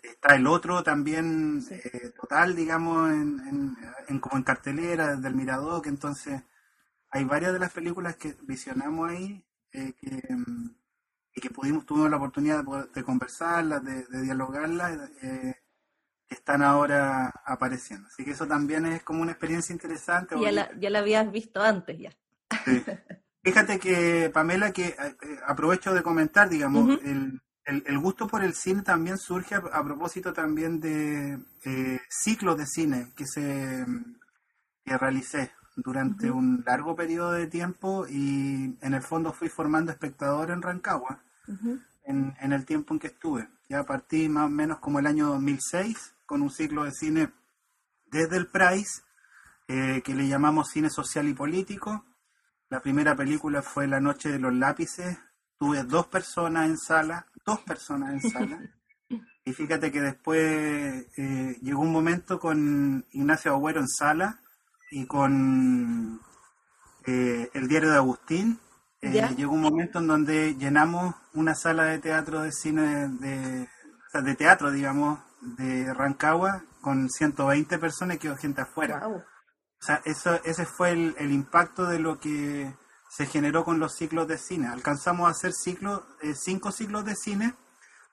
está 0.02 0.36
el 0.36 0.46
otro 0.46 0.82
también 0.82 1.64
eh, 1.70 2.12
total, 2.20 2.54
digamos, 2.54 3.10
en, 3.10 4.20
como 4.20 4.36
en 4.36 4.42
cartelera 4.42 5.16
del 5.16 5.34
Mirador, 5.34 5.82
que 5.82 5.88
entonces 5.88 6.42
hay 7.10 7.24
varias 7.24 7.52
de 7.52 7.58
las 7.58 7.72
películas 7.72 8.16
que 8.16 8.36
visionamos 8.42 9.10
ahí 9.10 9.44
eh, 9.72 9.92
que, 10.00 10.22
y 11.34 11.40
que 11.40 11.50
pudimos, 11.50 11.86
tuvimos 11.86 12.10
la 12.10 12.16
oportunidad 12.16 12.64
de, 12.94 13.02
conversarlas, 13.02 13.82
de, 13.84 14.22
dialogarlas, 14.22 15.10
que 15.20 16.34
están 16.34 16.62
ahora 16.62 17.32
apareciendo. 17.44 18.08
Así 18.08 18.24
que 18.24 18.32
eso 18.32 18.46
también 18.46 18.86
es 18.86 19.02
como 19.02 19.22
una 19.22 19.32
experiencia 19.32 19.72
interesante. 19.72 20.36
Ya 20.40 20.52
la, 20.52 20.70
ya 20.78 20.90
la 20.90 21.00
habías 21.00 21.30
visto 21.30 21.60
antes 21.60 21.98
ya. 21.98 22.10
Fíjate 23.42 23.78
que, 23.80 24.30
Pamela, 24.32 24.72
que 24.72 24.94
aprovecho 25.46 25.92
de 25.92 26.02
comentar, 26.02 26.48
digamos, 26.48 27.00
el, 27.02 27.40
el, 27.64 27.98
gusto 27.98 28.26
por 28.26 28.42
el 28.42 28.54
cine 28.54 28.82
también 28.82 29.18
surge 29.18 29.54
a, 29.54 29.84
propósito 29.84 30.32
también 30.32 30.80
de 30.80 31.38
eh, 31.64 32.00
ciclos 32.08 32.56
de 32.56 32.66
cine 32.66 33.12
que 33.16 33.26
se 33.26 33.86
que 34.84 34.98
realicé 34.98 35.52
durante 35.76 36.30
un 36.30 36.62
largo 36.66 36.96
periodo 36.96 37.32
de 37.32 37.46
tiempo 37.46 38.06
y 38.08 38.76
en 38.80 38.94
el 38.94 39.02
fondo 39.02 39.32
fui 39.32 39.48
formando 39.48 39.92
espectador 39.92 40.50
en 40.50 40.60
Rancagua 40.60 41.22
en, 42.04 42.34
en, 42.40 42.52
el 42.52 42.64
tiempo 42.64 42.94
en 42.94 43.00
que 43.00 43.06
estuve. 43.06 43.48
Ya 43.68 43.84
partí 43.84 44.28
más 44.28 44.46
o 44.46 44.50
menos 44.50 44.80
como 44.80 44.98
el 44.98 45.06
año 45.06 45.28
2006 45.28 46.14
con 46.26 46.42
un 46.42 46.50
ciclo 46.50 46.84
de 46.84 46.92
cine 46.92 47.32
desde 48.06 48.36
el 48.36 48.46
Price 48.46 49.02
eh, 49.68 50.02
que 50.04 50.14
le 50.14 50.28
llamamos 50.28 50.68
cine 50.68 50.90
social 50.90 51.28
y 51.28 51.34
político. 51.34 52.04
La 52.68 52.80
primera 52.80 53.16
película 53.16 53.62
fue 53.62 53.86
La 53.86 54.00
Noche 54.00 54.30
de 54.30 54.38
los 54.38 54.52
Lápices. 54.52 55.18
Tuve 55.58 55.84
dos 55.84 56.08
personas 56.08 56.68
en 56.68 56.76
sala 56.76 57.26
dos 57.44 57.60
personas 57.60 58.12
en 58.12 58.30
sala. 58.30 58.60
Y 59.44 59.52
fíjate 59.52 59.90
que 59.90 60.00
después 60.00 61.06
eh, 61.16 61.56
llegó 61.60 61.80
un 61.80 61.92
momento 61.92 62.38
con 62.38 63.04
Ignacio 63.10 63.52
Agüero 63.52 63.80
en 63.80 63.88
sala 63.88 64.40
y 64.90 65.06
con 65.06 66.20
eh, 67.06 67.50
el 67.52 67.68
diario 67.68 67.90
de 67.90 67.96
Agustín. 67.96 68.60
Eh, 69.00 69.34
llegó 69.36 69.52
un 69.52 69.60
momento 69.60 69.98
en 69.98 70.06
donde 70.06 70.54
llenamos 70.54 71.16
una 71.34 71.56
sala 71.56 71.84
de 71.84 71.98
teatro 71.98 72.42
de 72.42 72.52
cine, 72.52 73.08
de, 73.08 73.68
de 74.12 74.34
teatro, 74.36 74.70
digamos, 74.70 75.18
de 75.40 75.92
Rancagua 75.92 76.64
con 76.80 77.10
120 77.10 77.78
personas 77.78 78.16
y 78.16 78.20
quedó 78.20 78.36
gente 78.36 78.60
afuera. 78.60 79.04
O 79.08 79.84
sea, 79.84 80.00
eso, 80.04 80.40
ese 80.44 80.64
fue 80.66 80.92
el, 80.92 81.16
el 81.18 81.32
impacto 81.32 81.86
de 81.86 81.98
lo 81.98 82.20
que 82.20 82.72
se 83.14 83.26
generó 83.26 83.62
con 83.62 83.78
los 83.78 83.94
ciclos 83.94 84.26
de 84.26 84.38
cine. 84.38 84.68
Alcanzamos 84.68 85.28
a 85.28 85.32
hacer 85.32 85.52
ciclos, 85.52 86.00
eh, 86.22 86.34
cinco 86.34 86.72
ciclos 86.72 87.04
de 87.04 87.14
cine, 87.14 87.54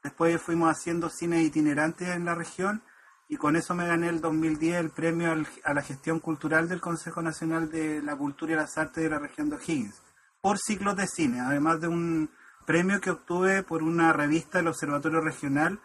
después 0.03 0.41
fuimos 0.41 0.69
haciendo 0.69 1.09
cine 1.09 1.41
itinerante 1.41 2.11
en 2.11 2.25
la 2.25 2.35
región 2.35 2.83
y 3.29 3.37
con 3.37 3.55
eso 3.55 3.73
me 3.75 3.87
gané 3.87 4.09
el 4.09 4.19
2010 4.19 4.75
el 4.75 4.89
premio 4.89 5.33
a 5.63 5.73
la 5.73 5.81
gestión 5.83 6.19
cultural 6.19 6.67
del 6.67 6.81
Consejo 6.81 7.21
Nacional 7.21 7.71
de 7.71 8.01
la 8.01 8.17
Cultura 8.17 8.51
y 8.51 8.55
las 8.57 8.77
Artes 8.77 9.01
de 9.01 9.09
la 9.09 9.19
región 9.19 9.49
de 9.49 9.55
O'Higgins, 9.55 10.01
por 10.41 10.57
ciclos 10.57 10.97
de 10.97 11.07
cine, 11.07 11.39
además 11.39 11.79
de 11.79 11.87
un 11.87 12.29
premio 12.65 12.99
que 12.99 13.11
obtuve 13.11 13.63
por 13.63 13.83
una 13.83 14.11
revista 14.11 14.57
del 14.57 14.67
Observatorio 14.67 15.21
Regional 15.21 15.79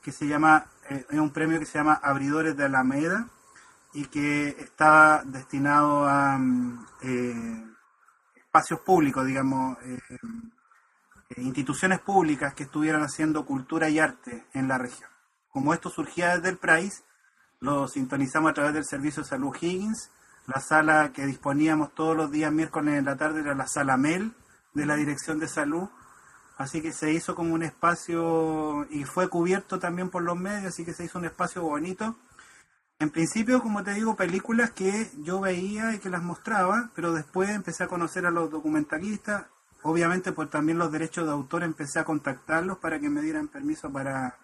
que 0.00 0.12
se 0.12 0.28
llama, 0.28 0.66
eh, 0.88 1.06
es 1.10 1.18
un 1.18 1.32
premio 1.32 1.58
que 1.58 1.66
se 1.66 1.78
llama 1.78 1.94
Abridores 1.94 2.56
de 2.56 2.66
Alameda 2.66 3.26
y 3.94 4.04
que 4.04 4.50
está 4.60 5.24
destinado 5.24 6.06
a... 6.06 6.38
Mm, 6.38 6.86
eh, 7.02 7.70
espacios 8.50 8.80
públicos, 8.80 9.24
digamos, 9.24 9.78
eh, 9.84 9.98
eh, 10.10 11.40
instituciones 11.42 12.00
públicas 12.00 12.52
que 12.52 12.64
estuvieran 12.64 13.02
haciendo 13.02 13.46
cultura 13.46 13.88
y 13.88 14.00
arte 14.00 14.44
en 14.54 14.66
la 14.66 14.76
región. 14.76 15.08
Como 15.50 15.72
esto 15.72 15.88
surgía 15.88 16.34
desde 16.34 16.48
el 16.48 16.58
PRAIS, 16.58 17.04
lo 17.60 17.86
sintonizamos 17.86 18.50
a 18.50 18.54
través 18.54 18.74
del 18.74 18.84
Servicio 18.84 19.22
de 19.22 19.28
Salud 19.28 19.54
Higgins, 19.54 20.10
la 20.48 20.60
sala 20.60 21.12
que 21.12 21.26
disponíamos 21.26 21.94
todos 21.94 22.16
los 22.16 22.32
días 22.32 22.50
miércoles 22.50 22.98
en 22.98 23.04
la 23.04 23.16
tarde 23.16 23.42
era 23.42 23.54
la 23.54 23.68
sala 23.68 23.96
MEL 23.96 24.34
de 24.74 24.84
la 24.84 24.96
Dirección 24.96 25.38
de 25.38 25.46
Salud, 25.46 25.88
así 26.58 26.82
que 26.82 26.92
se 26.92 27.12
hizo 27.12 27.36
como 27.36 27.54
un 27.54 27.62
espacio 27.62 28.84
y 28.90 29.04
fue 29.04 29.28
cubierto 29.28 29.78
también 29.78 30.10
por 30.10 30.24
los 30.24 30.36
medios, 30.36 30.72
así 30.72 30.84
que 30.84 30.92
se 30.92 31.04
hizo 31.04 31.20
un 31.20 31.24
espacio 31.24 31.62
bonito 31.62 32.16
en 33.00 33.08
principio, 33.08 33.62
como 33.62 33.82
te 33.82 33.94
digo, 33.94 34.14
películas 34.14 34.72
que 34.72 35.10
yo 35.22 35.40
veía 35.40 35.94
y 35.94 36.00
que 36.00 36.10
las 36.10 36.22
mostraba, 36.22 36.90
pero 36.94 37.14
después 37.14 37.48
empecé 37.48 37.84
a 37.84 37.88
conocer 37.88 38.26
a 38.26 38.30
los 38.30 38.50
documentalistas. 38.50 39.46
Obviamente, 39.82 40.32
por 40.32 40.50
también 40.50 40.76
los 40.76 40.92
derechos 40.92 41.24
de 41.24 41.32
autor, 41.32 41.62
empecé 41.62 41.98
a 41.98 42.04
contactarlos 42.04 42.76
para 42.76 43.00
que 43.00 43.08
me 43.08 43.22
dieran 43.22 43.48
permiso 43.48 43.90
para, 43.90 44.36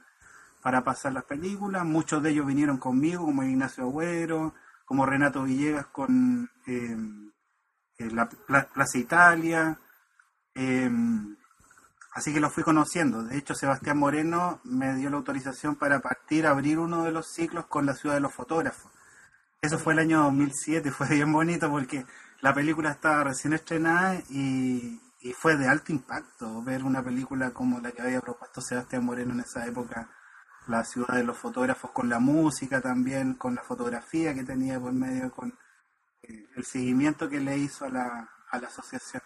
para 0.63 0.83
pasar 0.83 1.13
las 1.13 1.25
películas. 1.25 1.85
Muchos 1.85 2.23
de 2.23 2.31
ellos 2.31 2.47
vinieron 2.47 2.79
conmigo, 2.79 3.27
como 3.27 3.43
Ignacio 3.43 3.85
Agüero, 3.85 4.55
como 4.87 5.05
Renato 5.05 5.43
Villegas 5.43 5.89
con 5.89 6.51
eh, 6.67 6.97
eh, 7.99 8.11
la 8.11 8.27
Plaza 8.27 8.97
Italia. 8.97 9.79
Eh, 10.55 10.91
Así 12.17 12.33
que 12.33 12.41
lo 12.41 12.49
fui 12.49 12.63
conociendo. 12.63 13.25
De 13.25 13.37
hecho, 13.37 13.55
Sebastián 13.55 13.99
Moreno 13.99 14.59
me 14.65 14.95
dio 14.95 15.11
la 15.11 15.19
autorización 15.19 15.77
para 15.77 16.01
partir 16.01 16.47
a 16.47 16.51
abrir 16.53 16.79
uno 16.79 17.05
de 17.05 17.13
los 17.13 17.31
ciclos 17.31 17.67
con 17.67 17.85
la 17.85 17.95
ciudad 17.95 18.15
de 18.15 18.23
los 18.23 18.33
fotógrafos. 18.33 18.91
Eso 19.61 19.79
fue 19.79 19.93
el 19.93 19.99
año 19.99 20.23
2007, 20.23 20.91
fue 20.93 21.09
bien 21.09 21.31
bonito 21.31 21.71
porque 21.71 22.07
la 22.41 22.55
película 22.55 22.91
estaba 22.91 23.23
recién 23.23 23.53
estrenada 23.53 24.15
y, 24.31 24.99
fue 25.35 25.57
de 25.57 25.69
alto 25.69 25.93
impacto 25.93 26.63
ver 26.63 26.85
una 26.85 27.03
película 27.03 27.51
como 27.51 27.81
la 27.81 27.91
que 27.91 28.01
había 28.01 28.21
propuesto 28.21 28.63
Sebastián 28.63 29.05
Moreno 29.05 29.35
en 29.35 29.41
esa 29.41 29.67
época, 29.67 30.09
la 30.69 30.85
ciudad 30.85 31.17
de 31.17 31.25
los 31.25 31.37
fotógrafos, 31.37 31.91
con 31.91 32.09
la 32.09 32.21
música 32.21 32.81
también, 32.81 33.35
con 33.35 33.57
la 33.57 33.63
fotografía 33.63 34.33
que 34.33 34.45
tenía 34.45 34.81
por 34.81 34.93
medio, 34.93 35.33
con 35.33 35.59
eh, 36.23 36.47
el 36.57 36.65
seguimiento 36.65 37.29
que 37.29 37.41
le 37.41 37.59
hizo 37.59 37.85
a 37.85 37.89
la, 37.91 38.31
a 38.51 38.59
la 38.59 38.69
asociación. 38.69 39.23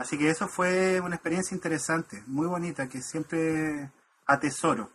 Así 0.00 0.16
que 0.16 0.30
eso 0.30 0.48
fue 0.48 0.98
una 1.02 1.16
experiencia 1.16 1.54
interesante, 1.54 2.22
muy 2.26 2.46
bonita, 2.46 2.88
que 2.88 3.02
siempre 3.02 3.92
atesoro. 4.26 4.90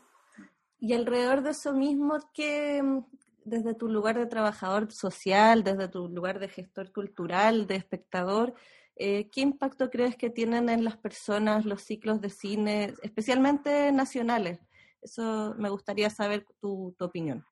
Y 0.79 0.93
alrededor 0.93 1.43
de 1.43 1.51
eso 1.51 1.74
mismo, 1.74 2.17
que 2.33 2.81
mm, 2.81 3.05
desde 3.43 3.75
tu 3.75 3.88
lugar 3.88 4.17
de 4.17 4.25
trabajador 4.25 4.91
social, 4.91 5.63
desde 5.63 5.89
tu 5.89 6.09
lugar 6.09 6.39
de 6.39 6.50
gestor 6.50 6.91
cultural, 6.91 7.67
de 7.67 7.75
espectador, 7.75 8.55
eh, 8.95 9.29
¿qué 9.29 9.41
impacto 9.41 9.91
crees 9.91 10.17
que 10.17 10.31
tienen 10.31 10.69
en 10.69 10.83
las 10.83 10.97
personas 10.97 11.65
los 11.65 11.83
ciclos 11.83 12.19
de 12.19 12.31
cine, 12.31 12.95
especialmente 13.03 13.91
nacionales? 13.91 14.59
Eso 15.03 15.53
me 15.59 15.69
gustaría 15.69 16.09
saber 16.09 16.47
tu, 16.59 16.95
opinión. 17.00 17.45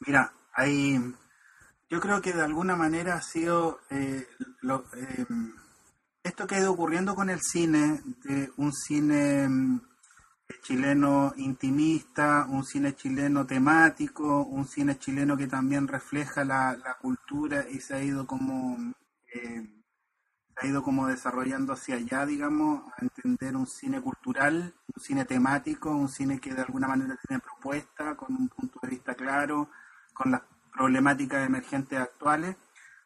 Mira, 0.00 0.34
hay, 0.52 0.98
yo 1.90 2.00
creo 2.00 2.22
que 2.22 2.32
de 2.32 2.42
alguna 2.42 2.76
manera 2.76 3.16
ha 3.16 3.22
sido 3.22 3.80
eh, 3.90 4.26
lo, 4.60 4.84
eh, 4.96 5.26
esto 6.22 6.46
que 6.46 6.54
ha 6.54 6.60
ido 6.60 6.72
ocurriendo 6.72 7.16
con 7.16 7.30
el 7.30 7.40
cine, 7.40 8.00
de 8.22 8.52
un 8.58 8.72
cine 8.72 9.48
mm, 9.48 9.80
chileno 10.62 11.32
intimista, 11.36 12.46
un 12.48 12.64
cine 12.64 12.94
chileno 12.94 13.44
temático, 13.44 14.42
un 14.42 14.66
cine 14.66 14.98
chileno 14.98 15.36
que 15.36 15.48
también 15.48 15.88
refleja 15.88 16.44
la, 16.44 16.96
cultura 17.00 17.66
y 17.68 17.80
se 17.80 17.94
ha 17.94 18.02
ido 18.02 18.26
como 18.26 18.76
eh, 19.34 19.68
ha 20.56 20.66
ido 20.66 20.82
como 20.82 21.06
desarrollando 21.08 21.72
hacia 21.72 21.96
allá, 21.96 22.26
digamos, 22.26 22.82
a 22.96 23.02
entender 23.02 23.56
un 23.56 23.66
cine 23.66 24.00
cultural, 24.00 24.74
un 24.94 25.02
cine 25.02 25.24
temático, 25.24 25.90
un 25.90 26.08
cine 26.08 26.38
que 26.38 26.54
de 26.54 26.60
alguna 26.60 26.86
manera 26.86 27.18
tiene 27.26 27.42
propuesta, 27.42 28.14
con 28.14 28.34
un 28.34 28.48
punto 28.48 28.78
de 28.82 28.90
vista 28.90 29.14
claro, 29.14 29.70
con 30.12 30.30
las 30.32 30.42
problemáticas 30.72 31.46
emergentes 31.46 31.98
actuales 31.98 32.56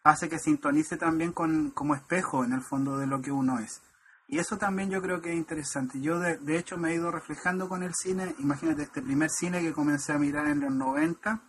hace 0.04 0.28
que 0.28 0.38
sintonice 0.38 0.96
también 0.96 1.32
con, 1.32 1.70
como 1.70 1.94
espejo 1.94 2.44
en 2.44 2.52
el 2.52 2.60
fondo 2.60 2.98
de 2.98 3.06
lo 3.06 3.22
que 3.22 3.32
uno 3.32 3.58
es. 3.58 3.80
Y 4.28 4.38
eso 4.38 4.56
también 4.58 4.90
yo 4.90 5.02
creo 5.02 5.20
que 5.20 5.30
es 5.30 5.36
interesante. 5.36 6.00
Yo 6.00 6.18
de, 6.18 6.58
hecho 6.58 6.76
me 6.76 6.90
he 6.90 6.94
ido 6.94 7.10
reflejando 7.10 7.68
con 7.68 7.82
el 7.82 7.94
cine, 7.94 8.34
imagínate 8.38 8.82
este 8.82 9.02
primer 9.02 9.30
cine 9.30 9.60
que 9.60 9.72
comencé 9.72 10.12
a 10.12 10.18
mirar 10.18 10.46
en 10.46 10.60
los 10.60 10.72
90, 10.72 11.40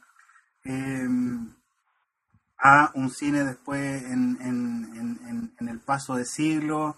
eh, 0.63 1.07
a 2.57 2.91
un 2.95 3.09
cine 3.11 3.43
después 3.43 4.03
en, 4.03 4.37
el 5.59 5.79
paso 5.79 6.15
de 6.15 6.25
siglo 6.25 6.95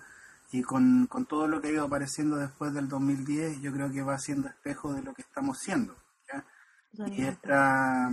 y 0.51 0.61
con, 0.61 1.07
con, 1.07 1.25
todo 1.25 1.47
lo 1.47 1.61
que 1.61 1.69
ha 1.69 1.71
ido 1.71 1.85
apareciendo 1.85 2.37
después 2.37 2.73
del 2.73 2.87
2010, 2.87 3.61
yo 3.61 3.71
creo 3.71 3.91
que 3.91 4.01
va 4.01 4.17
siendo 4.19 4.47
espejo 4.47 4.93
de 4.93 5.01
lo 5.01 5.13
que 5.13 5.23
estamos 5.23 5.57
siendo. 5.59 5.95
Y, 7.05 7.23
esta, 7.23 8.09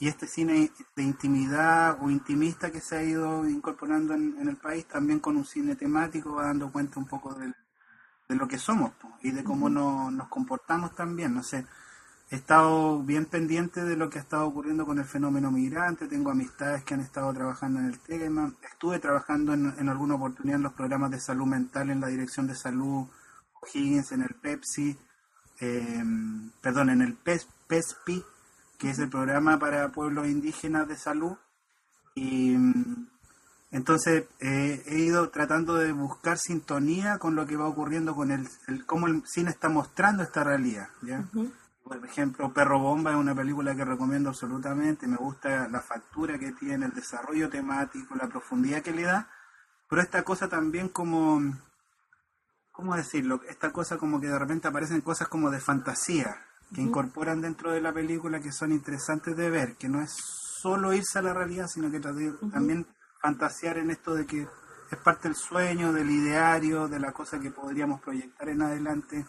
y 0.00 0.08
este 0.08 0.26
cine 0.26 0.70
de 0.96 1.02
intimidad 1.02 1.98
o 2.02 2.10
intimista 2.10 2.72
que 2.72 2.80
se 2.80 2.96
ha 2.96 3.02
ido 3.02 3.48
incorporando 3.48 4.14
en, 4.14 4.48
el 4.48 4.56
país, 4.56 4.86
también 4.86 5.20
con 5.20 5.36
un 5.36 5.44
cine 5.44 5.76
temático, 5.76 6.34
va 6.34 6.46
dando 6.46 6.72
cuenta 6.72 6.98
un 6.98 7.06
poco 7.06 7.34
de 7.34 8.34
lo 8.34 8.48
que 8.48 8.58
somos 8.58 8.92
y 9.22 9.30
de 9.30 9.44
cómo 9.44 9.68
nos 9.68 10.28
comportamos 10.28 10.94
también. 10.94 11.34
No 11.34 11.42
sé, 11.42 11.66
he 12.30 12.36
estado 12.36 13.00
bien 13.02 13.26
pendiente 13.26 13.84
de 13.84 13.96
lo 13.96 14.10
que 14.10 14.18
ha 14.18 14.22
estado 14.22 14.46
ocurriendo 14.46 14.84
con 14.84 14.98
el 14.98 15.04
fenómeno 15.04 15.50
migrante, 15.50 16.08
tengo 16.08 16.30
amistades 16.30 16.82
que 16.82 16.94
han 16.94 17.00
estado 17.00 17.32
trabajando 17.32 17.78
en 17.78 17.86
el 17.86 17.98
tema, 18.00 18.52
estuve 18.68 18.98
trabajando 18.98 19.54
en, 19.54 19.88
alguna 19.88 20.16
oportunidad 20.16 20.56
en 20.56 20.64
los 20.64 20.72
programas 20.72 21.12
de 21.12 21.20
salud 21.20 21.46
mental 21.46 21.90
en 21.90 22.00
la 22.00 22.08
Dirección 22.08 22.48
de 22.48 22.56
Salud 22.56 23.06
O'Higgins, 23.62 24.10
en 24.12 24.22
el 24.22 24.34
Pepsi, 24.34 24.96
em, 25.60 26.50
perdón, 26.60 26.90
en 26.90 27.02
el 27.02 27.14
PESPI, 27.68 28.24
que 28.78 28.90
es 28.90 28.98
el 28.98 29.08
programa 29.08 29.58
para 29.58 29.90
pueblos 29.92 30.26
indígenas 30.26 30.88
de 30.88 30.96
salud. 30.96 31.36
Y 32.14 32.56
entonces 33.70 34.26
he 34.40 34.98
ido 34.98 35.28
tratando 35.30 35.74
de 35.74 35.92
buscar 35.92 36.38
sintonía 36.38 37.18
con 37.18 37.34
lo 37.34 37.46
que 37.46 37.56
va 37.56 37.66
ocurriendo 37.66 38.14
con 38.14 38.30
el, 38.30 38.48
cómo 38.86 39.06
el 39.06 39.22
cine 39.26 39.50
está 39.50 39.68
mostrando 39.68 40.22
esta 40.22 40.44
realidad. 40.44 40.88
¿ya? 41.02 41.24
Por 41.84 42.04
ejemplo, 42.04 42.52
Perro 42.52 42.80
Bomba 42.80 43.12
es 43.12 43.16
una 43.16 43.34
película 43.34 43.76
que 43.76 43.84
recomiendo 43.84 44.30
absolutamente. 44.30 45.06
Me 45.06 45.16
gusta 45.16 45.68
la 45.68 45.80
factura 45.80 46.38
que 46.38 46.52
tiene, 46.52 46.86
el 46.86 46.92
desarrollo 46.92 47.48
temático, 47.48 48.14
la 48.16 48.28
profundidad 48.28 48.82
que 48.82 48.92
le 48.92 49.02
da. 49.02 49.30
Pero 49.88 50.02
esta 50.02 50.24
cosa 50.24 50.48
también 50.48 50.88
como, 50.88 51.40
¿cómo 52.72 52.96
decirlo? 52.96 53.40
Esta 53.48 53.72
cosa 53.72 53.98
como 53.98 54.20
que 54.20 54.26
de 54.26 54.38
repente 54.38 54.66
aparecen 54.66 55.00
cosas 55.00 55.28
como 55.28 55.50
de 55.50 55.60
fantasía 55.60 56.36
que 56.74 56.80
incorporan 56.80 57.40
dentro 57.40 57.72
de 57.72 57.80
la 57.80 57.92
película 57.92 58.40
que 58.40 58.52
son 58.52 58.72
interesantes 58.72 59.36
de 59.36 59.50
ver, 59.50 59.76
que 59.76 59.88
no 59.88 60.02
es 60.02 60.16
solo 60.60 60.92
irse 60.92 61.18
a 61.18 61.22
la 61.22 61.32
realidad, 61.32 61.68
sino 61.68 61.90
que 61.90 62.00
también 62.00 62.86
fantasear 63.20 63.78
en 63.78 63.90
esto 63.90 64.14
de 64.14 64.26
que 64.26 64.42
es 64.90 64.98
parte 64.98 65.28
del 65.28 65.36
sueño, 65.36 65.92
del 65.92 66.10
ideario, 66.10 66.88
de 66.88 67.00
la 67.00 67.12
cosa 67.12 67.40
que 67.40 67.50
podríamos 67.50 68.00
proyectar 68.00 68.48
en 68.48 68.62
adelante 68.62 69.24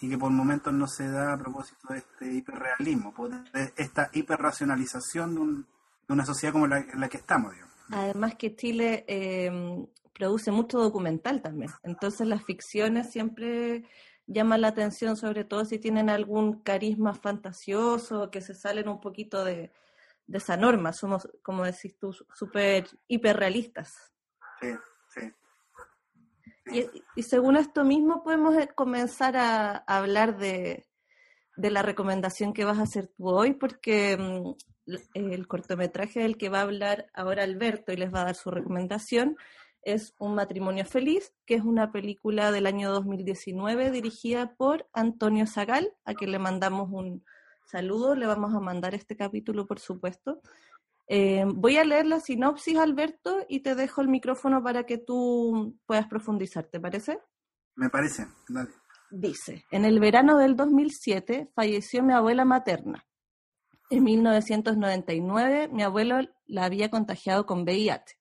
y 0.00 0.10
que 0.10 0.18
por 0.18 0.30
momentos 0.30 0.72
no 0.72 0.86
se 0.86 1.08
da 1.08 1.32
a 1.32 1.38
propósito 1.38 1.88
de 1.88 1.98
este 1.98 2.32
hiperrealismo, 2.32 3.14
de 3.52 3.72
esta 3.76 4.10
hiperracionalización 4.12 5.34
de, 5.34 5.40
un, 5.40 5.66
de 6.06 6.14
una 6.14 6.26
sociedad 6.26 6.52
como 6.52 6.66
la, 6.66 6.78
en 6.78 7.00
la 7.00 7.08
que 7.08 7.18
estamos. 7.18 7.54
Además 7.90 8.34
que 8.34 8.54
Chile 8.54 9.04
eh, 9.06 9.86
produce 10.12 10.50
mucho 10.50 10.78
documental 10.78 11.40
también, 11.40 11.70
entonces 11.82 12.26
las 12.26 12.44
ficciones 12.44 13.10
siempre 13.10 13.84
llaman 14.26 14.60
la 14.60 14.68
atención, 14.68 15.16
sobre 15.16 15.44
todo 15.44 15.64
si 15.64 15.78
tienen 15.78 16.10
algún 16.10 16.60
carisma 16.62 17.14
fantasioso, 17.14 18.30
que 18.30 18.40
se 18.40 18.54
salen 18.54 18.88
un 18.88 19.00
poquito 19.00 19.44
de, 19.44 19.72
de 20.26 20.38
esa 20.38 20.56
norma. 20.56 20.92
Somos, 20.92 21.28
como 21.42 21.64
decís 21.64 21.96
tú, 21.98 22.12
súper 22.34 22.86
hiperrealistas. 23.08 23.94
Sí, 24.60 24.68
sí. 25.14 25.32
Y, 27.14 27.22
según 27.22 27.56
esto 27.56 27.84
mismo 27.84 28.24
podemos 28.24 28.56
eh, 28.56 28.68
comenzar 28.74 29.36
a, 29.36 29.76
hablar 29.86 30.36
de, 30.36 30.86
de, 31.56 31.70
la 31.70 31.82
recomendación 31.82 32.52
que 32.52 32.64
vas 32.64 32.78
a 32.78 32.82
hacer 32.82 33.08
tú 33.08 33.28
hoy, 33.28 33.54
porque 33.54 34.16
mm, 34.16 34.54
el 35.14 35.46
cortometraje 35.46 36.20
del 36.20 36.36
que 36.36 36.48
va 36.48 36.58
a 36.58 36.62
hablar 36.62 37.08
ahora 37.14 37.44
Alberto 37.44 37.92
y 37.92 37.96
les 37.96 38.12
va 38.12 38.22
a 38.22 38.24
dar 38.26 38.34
su 38.34 38.50
recomendación 38.50 39.36
es 39.86 40.14
Un 40.18 40.34
matrimonio 40.34 40.84
feliz, 40.84 41.32
que 41.46 41.54
es 41.54 41.62
una 41.62 41.92
película 41.92 42.52
del 42.52 42.66
año 42.66 42.90
2019 42.90 43.90
dirigida 43.90 44.54
por 44.56 44.88
Antonio 44.92 45.46
Zagal, 45.46 45.94
a 46.04 46.14
quien 46.14 46.32
le 46.32 46.38
mandamos 46.38 46.90
un, 46.92 47.24
saludo, 47.66 48.14
le 48.14 48.26
vamos 48.26 48.54
a 48.54 48.60
mandar 48.60 48.94
este 48.94 49.16
capítulo, 49.16 49.66
por 49.66 49.80
supuesto. 49.80 50.40
Eh, 51.08 51.44
voy 51.46 51.76
a 51.76 51.84
leer 51.84 52.06
la 52.06 52.20
sinopsis, 52.20 52.78
Alberto, 52.78 53.44
y 53.48 53.60
te 53.60 53.74
dejo 53.74 54.00
el 54.00 54.08
micrófono 54.08 54.62
para 54.62 54.84
que 54.84 54.98
tú 54.98 55.78
puedas 55.86 56.06
profundizar, 56.06 56.64
¿te 56.64 56.80
parece? 56.80 57.20
Me 57.74 57.90
parece, 57.90 58.26
dale. 58.48 58.70
Dice, 59.10 59.64
en 59.70 59.84
el 59.84 60.00
verano 60.00 60.36
del 60.36 60.56
2007 60.56 61.50
falleció 61.54 62.02
mi 62.02 62.12
abuela 62.12 62.44
materna. 62.44 63.06
En 63.88 64.02
1999 64.02 65.68
mi 65.68 65.84
abuelo 65.84 66.28
la 66.46 66.64
había 66.64 66.90
contagiado 66.90 67.46
con 67.46 67.62
VIH. 67.62 68.18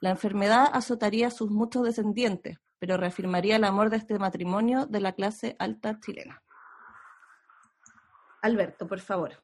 La 0.00 0.10
enfermedad 0.10 0.68
azotaría 0.72 1.28
a 1.28 1.30
sus 1.30 1.50
muchos 1.50 1.84
descendientes, 1.84 2.58
pero 2.78 2.96
reafirmaría 2.96 3.56
el 3.56 3.64
amor 3.64 3.90
de 3.90 3.96
este 3.96 4.18
matrimonio 4.18 4.86
de 4.86 5.00
la 5.00 5.12
clase 5.12 5.56
alta 5.58 5.98
chilena. 6.00 6.42
Alberto, 8.42 8.86
por 8.86 9.00
favor. 9.00 9.42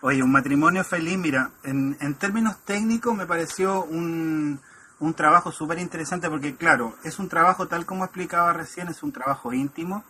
Oye, 0.00 0.22
un 0.22 0.30
matrimonio 0.30 0.84
feliz, 0.84 1.18
mira, 1.18 1.50
en, 1.64 2.14
términos 2.18 2.64
técnicos 2.64 3.16
me 3.16 3.26
pareció 3.26 3.84
un, 3.84 4.60
un 5.00 5.14
trabajo 5.14 5.50
súper 5.50 5.78
interesante 5.78 6.28
porque, 6.28 6.56
claro, 6.56 6.94
es 7.02 7.18
un 7.18 7.28
trabajo 7.28 7.66
tal 7.66 7.84
como 7.86 8.04
explicaba 8.04 8.52
recién, 8.52 8.88
es 8.88 9.02
un 9.02 9.12
trabajo 9.12 9.52
íntimo, 9.52 10.04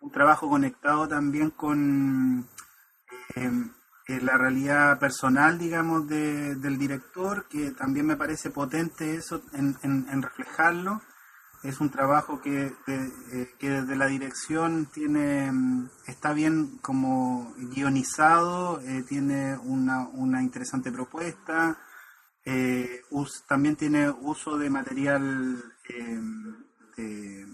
un 0.00 0.10
trabajo 0.10 0.48
conectado 0.50 1.08
también 1.08 1.50
con 1.50 2.46
eh, 3.36 3.50
eh, 4.08 4.20
la 4.20 4.36
realidad 4.36 4.98
personal, 4.98 5.58
digamos, 5.58 6.08
del 6.08 6.78
director, 6.78 7.46
que 7.48 7.70
también 7.70 8.06
me 8.06 8.16
parece 8.16 8.50
potente 8.50 9.14
eso 9.14 9.42
en, 9.52 9.76
en 9.82 10.22
reflejarlo 10.22 11.00
es 11.62 11.80
un 11.80 11.90
trabajo 11.90 12.40
que, 12.40 12.74
eh, 12.88 13.54
que 13.58 13.70
desde 13.70 13.94
la 13.94 14.06
dirección 14.06 14.86
tiene 14.86 15.50
mm, 15.52 15.90
está 16.06 16.32
bien 16.32 16.78
como 16.82 17.54
guionizado, 17.56 18.80
eh, 18.80 19.04
tiene 19.08 19.56
una, 19.58 20.08
una, 20.08 20.42
interesante 20.42 20.90
propuesta, 20.90 21.78
también 23.46 23.76
tiene 23.76 24.10
uso 24.10 24.58
de 24.58 24.68
material 24.68 25.62
de, 26.96 27.46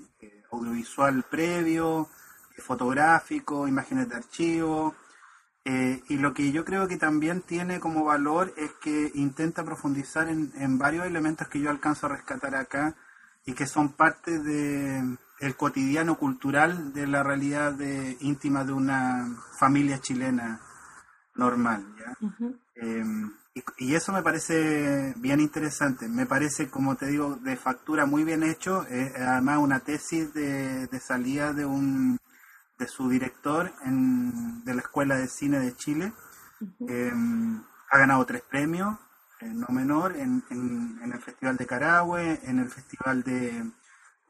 audiovisual 0.51 1.25
previo, 1.31 2.09
fotográfico, 2.57 3.69
imágenes 3.69 4.09
de 4.09 4.17
archivo. 4.17 4.95
Y 6.09 6.17
lo 6.17 6.33
que 6.33 6.51
yo 6.51 6.65
creo 6.65 6.89
que 6.89 6.97
también 6.97 7.43
tiene 7.43 7.79
como 7.81 8.05
valor 8.05 8.55
es 8.57 8.73
que 8.81 9.11
intenta 9.15 9.65
profundizar 9.65 10.29
en, 10.29 10.53
en 10.57 10.79
varios 10.79 11.07
elementos 11.07 11.49
que 11.49 11.61
yo 11.61 11.69
alcanzo 11.71 12.07
a 12.07 12.11
rescatar 12.11 12.55
acá, 12.55 12.97
y 13.49 13.55
que 13.55 13.67
son 13.67 13.93
parte 13.93 14.39
de 14.39 15.17
el 15.41 15.57
cotidiano 15.57 16.19
cultural 16.19 16.93
de 16.93 17.07
la 17.07 17.23
realidad 17.23 17.73
de, 17.73 18.19
íntima 18.21 18.63
de 18.63 18.73
una 18.75 19.27
familia 19.59 19.99
chilena 20.01 20.61
normal. 21.35 21.87
Em, 22.75 23.33
y, 23.79 23.95
eso 23.95 24.13
me 24.13 24.23
parece 24.23 25.15
bien 25.17 25.41
interesante. 25.41 26.09
Me 26.09 26.27
parece, 26.27 26.69
como 26.69 26.97
te 26.97 27.07
digo, 27.07 27.37
de 27.37 27.57
factura 27.57 28.05
muy 28.05 28.23
bien 28.23 28.43
hecho. 28.43 28.85
además, 29.17 29.59
una 29.59 29.81
tesis 29.81 30.35
de, 30.35 30.87
salida 31.01 31.55
de 31.55 31.65
un 31.65 32.19
de 32.79 32.87
su 32.87 33.09
director 33.09 33.73
en, 33.85 34.65
de 34.65 34.75
la 34.75 34.81
Escuela 34.81 35.17
de 35.17 35.29
Cine 35.29 35.59
de 35.59 35.75
Chile. 35.77 36.13
Em, 36.81 37.63
ha 37.91 37.99
ganado 37.99 38.25
tres 38.27 38.43
premios 38.43 38.97
no 39.41 39.67
menor 39.71 40.17
en, 40.17 40.43
en, 40.51 41.13
el 41.13 41.21
Festival 41.21 41.57
de 41.57 41.67
Carahue, 41.67 42.41
en 42.43 42.59
el 42.59 42.69
Festival 42.71 43.23
de, 43.23 43.71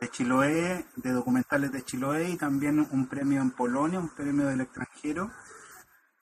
de, 0.00 0.11
Chiloé, 0.11 0.87
de 0.96 1.12
documentales 1.12 1.72
de 1.72 1.82
Chiloé 1.82 2.30
y 2.30 2.37
también 2.37 2.87
un 2.90 3.06
premio 3.06 3.40
en 3.40 3.50
Polonia, 3.50 3.98
un 3.98 4.11
premio 4.11 4.46
del 4.46 4.61
extranjero. 4.61 5.30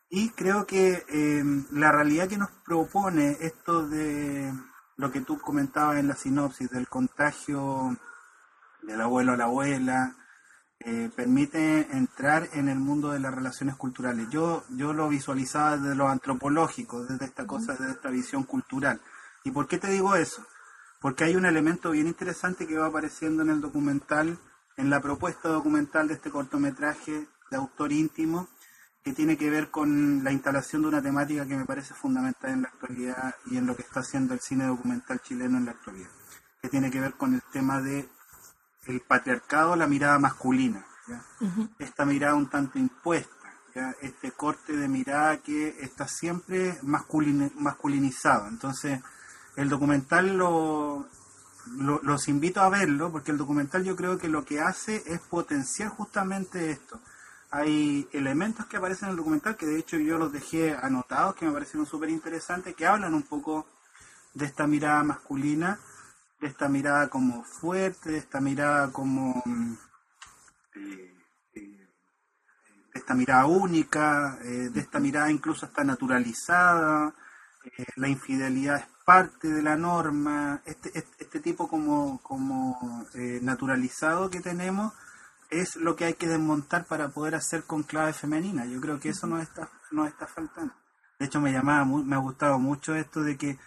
Y 0.08 0.30
creo 0.30 0.66
que 0.66 1.04
em, 1.08 1.66
la 1.72 1.90
realidad 1.90 2.28
que 2.28 2.38
nos 2.38 2.50
propone 2.64 3.36
esto 3.40 3.88
de 3.88 4.52
lo 4.96 5.10
que 5.10 5.20
tú 5.20 5.38
comentabas 5.40 5.98
en 5.98 6.08
la 6.08 6.14
sinopsis, 6.14 6.70
del 6.70 6.88
contagio 6.88 7.96
del 8.82 9.00
abuelo 9.00 9.32
a 9.32 9.36
la 9.36 9.44
abuela, 9.44 10.14
eh, 10.80 11.10
permite 11.14 11.88
entrar 11.96 12.48
en 12.52 12.68
el 12.68 12.78
mundo 12.78 13.10
de 13.10 13.18
las 13.18 13.34
relaciones 13.34 13.76
culturales. 13.76 14.28
Yo, 14.30 14.64
yo 14.70 14.92
lo 14.92 15.08
visualizaba 15.08 15.78
desde 15.78 15.94
lo 15.94 16.08
antropológico, 16.08 17.04
desde 17.04 17.24
esta 17.24 17.46
cosa, 17.46 17.72
desde 17.72 17.92
esta 17.92 18.10
visión 18.10 18.44
cultural. 18.44 19.00
¿Y 19.44 19.50
por 19.50 19.68
qué 19.68 19.78
te 19.78 19.88
digo 19.88 20.14
eso? 20.16 20.44
Porque 21.00 21.24
hay 21.24 21.36
un 21.36 21.46
elemento 21.46 21.90
bien 21.90 22.06
interesante 22.06 22.66
que 22.66 22.78
va 22.78 22.86
apareciendo 22.86 23.42
en 23.42 23.50
el 23.50 23.60
documental, 23.60 24.38
en 24.76 24.90
la 24.90 25.00
propuesta 25.00 25.48
documental 25.48 26.08
de 26.08 26.14
este 26.14 26.30
cortometraje 26.30 27.26
de 27.50 27.56
autor 27.56 27.92
íntimo, 27.92 28.48
que 29.02 29.12
tiene 29.12 29.36
que 29.36 29.48
ver 29.48 29.70
con 29.70 30.24
la 30.24 30.32
instalación 30.32 30.82
de 30.82 30.88
una 30.88 31.00
temática 31.00 31.46
que 31.46 31.56
me 31.56 31.64
parece 31.64 31.94
fundamental 31.94 32.50
en 32.50 32.62
la 32.62 32.68
actualidad 32.68 33.34
y 33.46 33.56
en 33.56 33.66
lo 33.66 33.76
que 33.76 33.82
está 33.82 34.00
haciendo 34.00 34.34
el 34.34 34.40
cine 34.40 34.66
documental 34.66 35.20
chileno 35.20 35.58
en 35.58 35.66
la 35.66 35.70
actualidad, 35.70 36.10
que 36.60 36.68
tiene 36.68 36.90
que 36.90 37.00
ver 37.00 37.14
con 37.14 37.34
el 37.34 37.42
tema 37.52 37.80
de 37.80 38.08
el 38.87 39.01
patriarcado, 39.01 39.77
la 39.77 39.87
mirada 39.87 40.18
masculina, 40.18 40.85
esta 41.79 42.05
mirada 42.05 42.35
un 42.35 42.49
tanto 42.49 42.79
impuesta, 42.79 43.33
este 44.01 44.33
corte 44.33 44.77
de 44.77 44.88
mirada 44.88 45.38
que 45.38 45.77
está 45.81 46.09
siempre 46.09 46.79
masculinizado. 46.83 48.49
Entonces, 48.49 49.01
el 49.57 49.68
documental 49.68 50.37
lo, 50.37 51.07
los 51.66 52.29
invito 52.29 52.61
a 52.61 52.68
verlo, 52.68 53.11
porque 53.11 53.33
el 53.33 53.38
documental 53.38 53.85
yo 53.85 53.96
creo 53.96 54.18
que 54.18 54.29
lo 54.29 54.44
que 54.44 54.61
hace 54.61 55.03
es 55.07 55.20
potenciar 55.20 55.90
justamente 55.90 56.70
esto. 56.70 57.01
Hay 57.51 58.09
elementos 58.12 58.66
que 58.66 58.77
aparecen 58.77 59.07
en 59.07 59.11
el 59.12 59.16
documental 59.16 59.57
que 59.57 59.66
de 59.66 59.79
hecho 59.79 59.96
yo 59.96 60.18
los 60.18 60.33
dejé 60.33 60.75
anotados, 60.75 61.37
que 61.37 61.46
me 61.46 61.53
parecieron 61.53 61.87
súper 61.87 62.11
interesantes, 62.11 62.75
que 62.75 62.87
hablan 62.87 63.14
un 63.14 63.22
poco 63.22 63.66
de 64.35 64.46
esta 64.46 64.66
mirada 64.66 65.03
masculina 65.03 65.79
de 66.40 66.49
esta 66.49 66.68
mirada 66.68 67.09
como 67.09 67.42
fuerte, 67.44 68.11
de 68.11 68.18
esta 68.18 68.40
mirada 68.40 68.92
como 68.92 69.42
eh, 70.75 71.14
eh, 71.55 71.88
esta 72.94 73.14
mirada 73.14 73.46
única, 73.46 74.38
eh, 74.42 74.70
de 74.70 74.81
esta 74.81 75.01
mirada 75.01 75.31
incluso 75.31 75.66
hasta 75.66 75.85
naturalizada, 75.85 77.14
la 77.96 78.09
infidelidad 78.09 78.77
es 78.77 78.87
parte 79.05 79.49
de 79.49 79.61
la 79.62 79.77
norma, 79.77 80.62
este, 80.64 80.90
este, 80.94 81.25
este 81.25 81.40
tipo 81.40 81.66
como, 81.68 82.20
como 82.22 83.05
naturalizado 83.42 84.31
que 84.31 84.40
tenemos 84.40 84.92
es 85.51 85.75
lo 85.77 85.96
que 85.96 86.05
hay 86.05 86.14
que 86.14 86.29
desmontar 86.29 86.85
para 86.85 87.09
poder 87.09 87.35
hacer 87.35 87.64
con 87.64 87.83
clave 87.83 88.12
femenina. 88.12 88.66
Yo 88.66 88.81
creo 88.81 89.01
que 89.01 89.09
eso 89.09 89.27
nos 89.27 89.42
está, 89.42 89.68
nos 89.90 90.09
está 90.09 90.27
faltando. 90.29 90.75
De 91.18 91.27
hecho, 91.27 91.40
me 91.40 91.53
llamaba, 91.53 91.85
me 91.85 92.14
ha 92.14 92.18
gustado 92.18 92.59
mucho 92.59 92.94
esto 92.94 93.22
de 93.22 93.37
que 93.37 93.59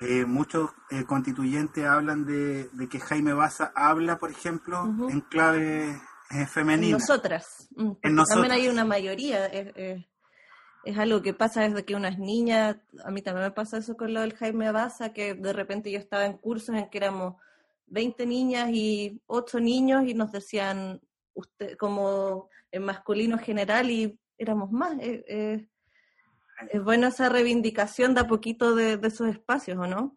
eh, 0.00 0.24
muchos 0.26 0.70
eh, 0.90 1.04
constituyentes 1.04 1.84
hablan 1.84 2.26
de, 2.26 2.68
que 2.90 3.00
Jaime 3.00 3.32
Baza 3.32 3.72
habla, 3.74 4.18
por 4.18 4.30
ejemplo, 4.30 4.84
en 5.08 5.20
clave 5.22 5.98
eh, 6.30 6.46
femenina. 6.46 6.96
En 6.96 7.00
nosotras. 7.00 7.68
Mm, 7.76 7.92
también 8.28 8.52
hay 8.52 8.68
una 8.68 8.84
mayoría. 8.84 9.46
es 9.46 10.98
algo 10.98 11.22
que 11.22 11.34
pasa 11.34 11.62
desde 11.62 11.84
que 11.84 11.94
unas 11.94 12.18
niñas, 12.18 12.76
a 13.04 13.10
mí 13.10 13.22
también 13.22 13.46
me 13.46 13.52
pasa 13.52 13.78
eso 13.78 13.96
con 13.96 14.12
lo 14.12 14.20
del 14.20 14.34
Jaime 14.34 14.70
Baza, 14.70 15.12
que 15.12 15.34
de 15.34 15.52
repente 15.52 15.90
yo 15.90 15.98
estaba 15.98 16.26
en 16.26 16.36
cursos 16.36 16.76
en 16.76 16.90
que 16.90 16.98
éramos 16.98 17.36
20 17.86 18.26
niñas 18.26 18.68
y 18.72 19.20
8 19.26 19.60
niños 19.60 20.04
y 20.06 20.14
nos 20.14 20.32
decían 20.32 21.00
usted 21.34 21.76
como 21.76 22.48
en 22.70 22.82
masculino 22.82 23.38
general 23.38 23.90
y 23.90 24.18
éramos 24.38 24.70
más. 24.70 24.96
Eh, 25.00 25.66
es 26.70 26.82
bueno 26.82 27.08
esa 27.08 27.28
reivindicación 27.28 28.14
de 28.14 28.20
a 28.20 28.26
poquito 28.26 28.74
de, 28.74 28.98
esos 29.02 29.28
espacios, 29.28 29.78
¿o 29.78 29.86
no? 29.86 30.16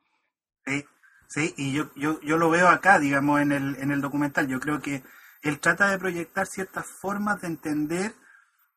Sí, 0.66 0.86
sí, 1.28 1.54
y 1.58 1.74
yo, 1.74 1.92
yo, 1.96 2.20
yo 2.22 2.38
lo 2.38 2.50
veo 2.50 2.68
acá, 2.68 3.00
digamos, 3.00 3.42
en 3.42 3.52
el, 3.52 3.76
en 3.78 3.92
el 3.92 4.02
documental. 4.02 4.48
Yo 4.48 4.60
creo 4.60 4.82
que 4.82 5.04
él 5.42 5.60
trata 5.60 5.90
de 5.90 6.00
proyectar 6.00 6.48
ciertas 6.48 6.86
formas 7.02 7.42
de 7.42 7.48
entender 7.48 8.14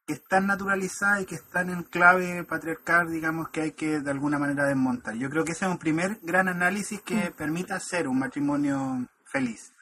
que 0.06 0.14
están 0.14 0.46
naturalizadas 0.46 1.22
y 1.22 1.26
que 1.26 1.36
están 1.36 1.70
en 1.70 1.84
clave 1.84 2.44
patriarcal, 2.44 3.10
digamos, 3.10 3.50
que 3.50 3.62
hay 3.62 3.72
que 3.72 4.00
de 4.00 4.10
alguna 4.10 4.38
manera 4.38 4.66
desmontar. 4.66 5.14
Yo 5.14 5.30
creo 5.30 5.44
que 5.44 5.52
ese 5.52 5.64
es 5.64 5.70
un 5.70 5.78
primer 5.78 6.18
gran 6.22 6.48
análisis 6.48 7.00
que 7.02 7.30
mm. 7.30 7.32
permita 7.34 7.76
hacer 7.76 8.08
un 8.08 8.18
matrimonio 8.18 9.06
feliz. 9.24 9.72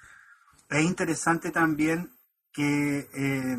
Es 0.69 0.85
interesante 0.85 1.51
también 1.51 2.13
que 2.53 3.09
eh, 3.13 3.57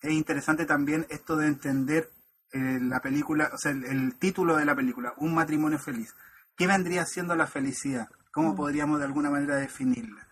es 0.00 0.12
interesante 0.12 0.66
también 0.66 1.06
esto 1.10 1.36
de 1.36 1.46
entender 1.46 2.10
eh, 2.52 2.78
la 2.82 3.00
película, 3.00 3.50
o 3.54 3.56
sea, 3.56 3.72
el, 3.72 4.16
título 4.16 4.56
de 4.56 4.66
la 4.66 4.76
película, 4.76 5.14
Un 5.16 5.34
matrimonio 5.34 5.78
feliz. 5.78 6.14
¿Qué 6.54 6.66
vendría 6.66 7.06
siendo 7.06 7.34
la 7.34 7.46
felicidad? 7.46 8.08
¿Cómo 8.30 8.52
mm. 8.52 8.56
podríamos 8.56 8.98
de 8.98 9.06
alguna 9.06 9.30
manera 9.30 9.56
definirla? 9.56 10.26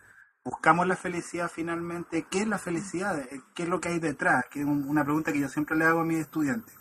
¿Buscamos 0.44 0.87
la 0.87 0.96
felicidad 0.96 1.50
finalmente? 1.50 2.26
¿Qué 2.30 2.40
es 2.40 2.46
la 2.46 2.59
felicidad? 2.59 3.18
Eh, 3.18 3.40
¿Qué 3.54 3.62
es 3.62 3.68
lo 3.70 3.80
que 3.80 3.88
hay 3.88 4.00
detrás? 4.00 4.44
Que 4.50 4.61
es 4.61 4.66
una 4.66 5.02
pregunta 5.02 5.33
que 5.33 5.40
yo 5.40 5.48
siempre 5.48 5.78
le 5.78 5.87
hago 5.87 6.00
a 6.00 6.04
mis 6.04 6.18
estudiantes. 6.18 6.74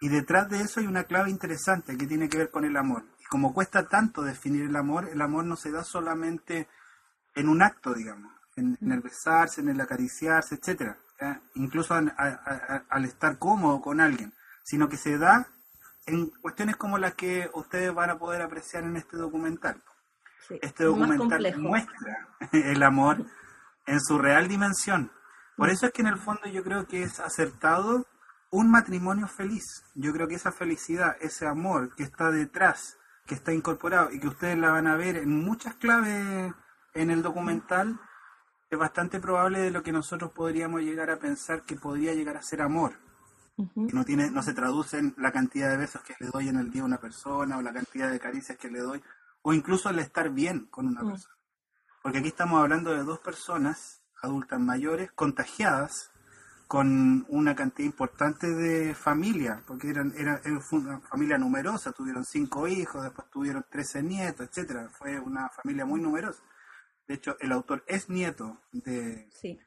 Y 0.00 0.08
detrás 0.08 0.48
de 0.48 0.62
eso 0.62 0.80
hay 0.80 0.86
una 0.86 1.04
clave 1.04 1.28
interesante 1.28 1.98
que 1.98 2.06
tiene 2.06 2.30
que 2.30 2.38
ver 2.38 2.50
con 2.50 2.64
el 2.64 2.76
amor. 2.78 3.04
Y 3.20 3.24
como 3.24 3.52
cuesta 3.52 3.86
tanto 3.88 4.22
definir 4.22 4.62
el 4.62 4.76
amor, 4.76 5.10
el 5.12 5.20
amor 5.20 5.44
no 5.44 5.56
se 5.56 5.70
da 5.70 5.84
solamente 5.84 6.66
en 7.34 7.48
un 7.48 7.62
acto, 7.62 7.92
digamos, 7.92 8.32
en, 8.56 8.78
el 8.80 9.00
besarse, 9.00 9.60
en 9.60 9.68
el 9.68 9.80
acariciarse, 9.80 10.54
etcétera. 10.54 10.96
Incluso 11.54 11.94
al 11.94 13.04
estar 13.04 13.38
cómodo 13.38 13.80
con 13.82 14.00
alguien 14.00 14.32
sino 14.62 14.88
que 14.88 14.96
se 14.96 15.18
da 15.18 15.48
en 16.06 16.30
cuestiones 16.40 16.76
como 16.76 16.98
las 16.98 17.14
que 17.14 17.50
ustedes 17.54 17.94
van 17.94 18.10
a 18.10 18.18
poder 18.18 18.42
apreciar 18.42 18.84
en 18.84 18.96
este 18.96 19.16
documental. 19.16 19.82
este 20.60 20.84
documental 20.84 21.58
muestra 21.58 22.28
el 22.52 22.82
amor 22.82 23.24
en 23.86 24.00
su 24.00 24.18
real 24.18 24.48
dimensión. 24.48 25.12
Por 25.56 25.70
eso 25.70 25.86
es 25.86 25.92
que 25.92 26.02
en 26.02 26.08
el 26.08 26.18
fondo 26.18 26.46
yo 26.46 26.62
creo 26.64 26.86
que 26.86 27.02
es 27.02 27.20
acertado 27.20 28.06
un 28.50 28.70
matrimonio 28.70 29.28
feliz. 29.28 29.84
Yo 29.94 30.12
creo 30.12 30.28
que 30.28 30.34
esa 30.34 30.52
felicidad, 30.52 31.16
ese 31.20 31.46
amor 31.46 31.94
que 31.94 32.02
está 32.02 32.30
detrás, 32.30 32.98
que 33.26 33.34
está 33.34 33.52
incorporado 33.52 34.10
y 34.10 34.18
que 34.18 34.28
ustedes 34.28 34.58
la 34.58 34.70
van 34.70 34.86
a 34.86 34.96
ver 34.96 35.16
en 35.16 35.30
muchas 35.30 35.74
claves 35.76 36.52
en 36.94 37.10
el 37.10 37.22
documental, 37.22 37.98
es 38.70 38.78
bastante 38.78 39.20
probable 39.20 39.60
de 39.60 39.70
lo 39.70 39.82
que 39.82 39.92
nosotros 39.92 40.32
podríamos 40.32 40.80
llegar 40.80 41.10
a 41.10 41.18
pensar 41.18 41.62
que 41.62 41.76
podría 41.76 42.14
llegar 42.14 42.36
a 42.36 42.42
ser 42.42 42.62
amor 42.62 42.94
no 43.56 44.04
tiene 44.04 44.30
no 44.30 44.42
se 44.42 44.54
traduce 44.54 44.98
en 44.98 45.14
la 45.18 45.32
cantidad 45.32 45.70
de 45.70 45.76
besos 45.76 46.02
que 46.02 46.14
le 46.18 46.28
doy 46.28 46.48
en 46.48 46.56
el 46.56 46.70
día 46.70 46.82
a 46.82 46.86
una 46.86 47.00
persona 47.00 47.58
o 47.58 47.62
la 47.62 47.72
cantidad 47.72 48.10
de 48.10 48.18
caricias 48.18 48.58
que 48.58 48.70
le 48.70 48.80
doy 48.80 49.02
o 49.42 49.52
incluso 49.52 49.90
el 49.90 49.98
estar 49.98 50.30
bien 50.30 50.66
con 50.66 50.86
una 50.86 51.02
mm. 51.02 51.08
persona. 51.10 51.36
Porque 52.02 52.18
aquí 52.18 52.28
estamos 52.28 52.60
hablando 52.60 52.92
de 52.92 53.04
dos 53.04 53.18
personas 53.20 54.02
adultas 54.22 54.58
mayores 54.60 55.10
contagiadas 55.12 56.10
con 56.66 57.26
una 57.28 57.54
cantidad 57.54 57.84
importante 57.84 58.48
de 58.48 58.94
familia, 58.94 59.62
porque 59.66 59.90
eran, 59.90 60.14
era, 60.16 60.40
una 60.70 61.00
familia 61.00 61.36
numerosa, 61.36 61.92
tuvieron 61.92 62.24
cinco 62.24 62.66
hijos, 62.66 63.02
después 63.02 63.28
tuvieron 63.30 63.66
trece 63.68 64.02
nietos, 64.02 64.48
etcétera. 64.48 64.88
Fue 64.88 65.20
una 65.20 65.50
familia 65.50 65.84
muy 65.84 66.00
numerosa. 66.00 66.42
De 67.06 67.14
hecho, 67.14 67.36
el 67.40 67.52
autor 67.52 67.84
es 67.86 68.08
nieto 68.08 68.62
de, 68.72 69.28
sí 69.30 69.60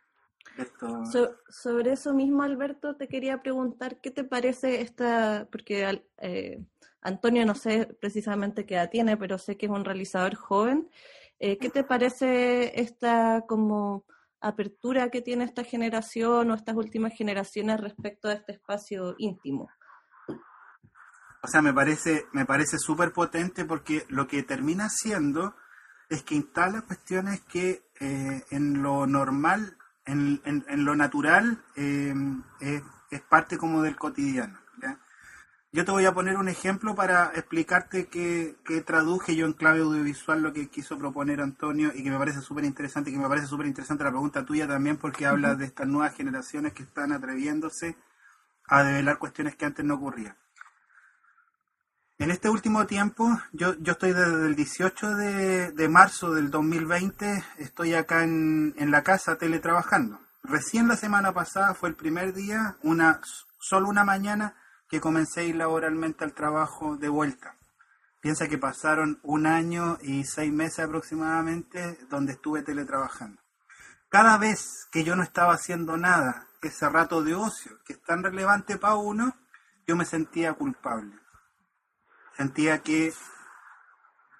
sobre 1.49 1.93
eso 1.93 2.13
mismo, 2.13 2.43
Alberto, 2.43 2.95
te 2.95 3.07
quería 3.07 3.41
preguntar, 3.41 3.99
¿qué 4.01 4.11
te 4.11 4.23
parece 4.23 4.81
esta, 4.81 5.47
porque 5.51 6.01
eh, 6.17 6.63
Antonio 7.01 7.45
no 7.45 7.55
sé 7.55 7.87
precisamente 7.99 8.65
qué 8.65 8.75
edad 8.75 8.89
tiene, 8.89 9.17
pero 9.17 9.37
sé 9.37 9.57
que 9.57 9.65
es 9.65 9.71
un 9.71 9.85
realizador 9.85 10.35
joven, 10.35 10.89
eh, 11.39 11.57
¿qué 11.57 11.69
te 11.69 11.83
parece 11.83 12.79
esta 12.79 13.45
como 13.47 14.05
apertura 14.41 15.09
que 15.09 15.21
tiene 15.21 15.43
esta 15.43 15.63
generación 15.63 16.51
o 16.51 16.55
estas 16.55 16.75
últimas 16.75 17.13
generaciones 17.13 17.79
respecto 17.79 18.29
a 18.29 18.33
este 18.33 18.53
espacio 18.53 19.15
íntimo? 19.17 19.69
O 21.41 21.47
sea, 21.47 21.61
me 21.61 21.73
parece, 21.73 22.25
me 22.31 22.45
parece 22.45 22.79
súper 22.79 23.11
potente 23.11 23.65
porque 23.65 24.05
lo 24.09 24.27
que 24.27 24.43
termina 24.43 24.89
siendo 24.89 25.55
es 26.09 26.23
que 26.23 26.35
instala 26.35 26.81
cuestiones 26.81 27.41
que 27.41 27.89
eh, 27.99 28.43
en 28.49 28.81
lo 28.81 29.05
normal 29.05 29.77
en, 30.05 30.41
en, 30.45 30.85
lo 30.85 30.95
natural 30.95 31.63
em, 31.75 32.43
es, 32.59 32.81
parte 33.29 33.57
como 33.57 33.81
del 33.81 33.95
cotidiano. 33.95 34.59
Yo 35.71 35.83
te 35.83 35.91
voy 35.91 36.05
a 36.05 36.13
poner 36.13 36.37
un 36.37 36.47
ejemplo 36.47 36.95
para 36.95 37.33
explicarte 37.35 38.05
que, 38.07 38.55
traduje 38.85 39.35
yo 39.35 39.45
en 39.45 39.51
clave 39.51 39.81
audiovisual 39.81 40.41
lo 40.41 40.53
que 40.53 40.69
quiso 40.69 40.97
proponer 40.97 41.41
Antonio 41.41 41.91
y 41.93 42.01
que 42.01 42.09
me 42.09 42.17
parece 42.17 42.39
súper 42.39 42.63
interesante, 42.63 43.09
y 43.09 43.13
que 43.13 43.19
me 43.19 43.27
parece 43.27 43.47
súper 43.47 43.65
interesante 43.67 44.05
la 44.05 44.11
pregunta 44.11 44.45
tuya 44.45 44.69
también 44.69 44.95
porque 44.95 45.25
habla 45.25 45.55
de 45.55 45.65
estas 45.65 45.87
nuevas 45.87 46.15
generaciones 46.15 46.71
que 46.71 46.83
están 46.83 47.11
atreviéndose 47.11 47.97
a 48.67 48.83
develar 48.83 49.17
cuestiones 49.17 49.57
que 49.57 49.65
antes 49.65 49.83
no 49.83 49.95
ocurrían. 49.95 50.37
En 52.17 52.31
este 52.31 52.49
último 52.49 52.85
tiempo, 52.87 53.41
yo, 53.51 53.75
yo 53.79 53.91
estoy 53.91 54.13
desde 54.13 54.45
el 54.45 54.55
18 54.55 55.15
de, 55.17 55.89
marzo 55.89 56.31
del 56.31 56.49
2020, 56.49 57.43
estoy 57.57 57.93
acá 57.93 58.23
en, 58.23 58.73
en, 58.77 58.89
la 58.89 59.03
casa 59.03 59.37
teletrabajando. 59.37 60.21
Recién 60.41 60.87
la 60.87 60.95
semana 60.95 61.33
pasada 61.33 61.73
fue 61.73 61.89
el 61.89 61.95
primer 61.95 62.33
día, 62.33 62.77
una, 62.83 63.19
solo 63.59 63.89
una 63.89 64.05
mañana, 64.05 64.55
que 64.87 65.01
comencé 65.01 65.41
a 65.41 65.43
ir 65.43 65.57
laboralmente 65.57 66.23
al 66.23 66.31
trabajo 66.31 66.95
de 66.95 67.09
vuelta. 67.09 67.57
Piensa 68.21 68.47
que 68.47 68.57
pasaron 68.57 69.19
un 69.21 69.45
año 69.45 69.97
y 70.01 70.23
seis 70.23 70.53
meses 70.53 70.85
aproximadamente 70.85 71.99
donde 72.09 72.31
estuve 72.31 72.61
teletrabajando. 72.61 73.41
Cada 74.07 74.37
vez 74.37 74.87
que 74.89 75.03
yo 75.03 75.17
no 75.17 75.23
estaba 75.23 75.53
haciendo 75.53 75.97
nada, 75.97 76.47
ese 76.61 76.87
rato 76.87 77.21
de 77.23 77.35
ocio, 77.35 77.77
que 77.85 77.93
es 77.93 78.01
tan 78.03 78.23
relevante 78.23 78.77
para 78.77 78.95
uno, 78.95 79.35
yo 79.85 79.97
me 79.97 80.05
sentía 80.05 80.53
culpable 80.53 81.24
sentía 82.35 82.79
que, 82.79 83.13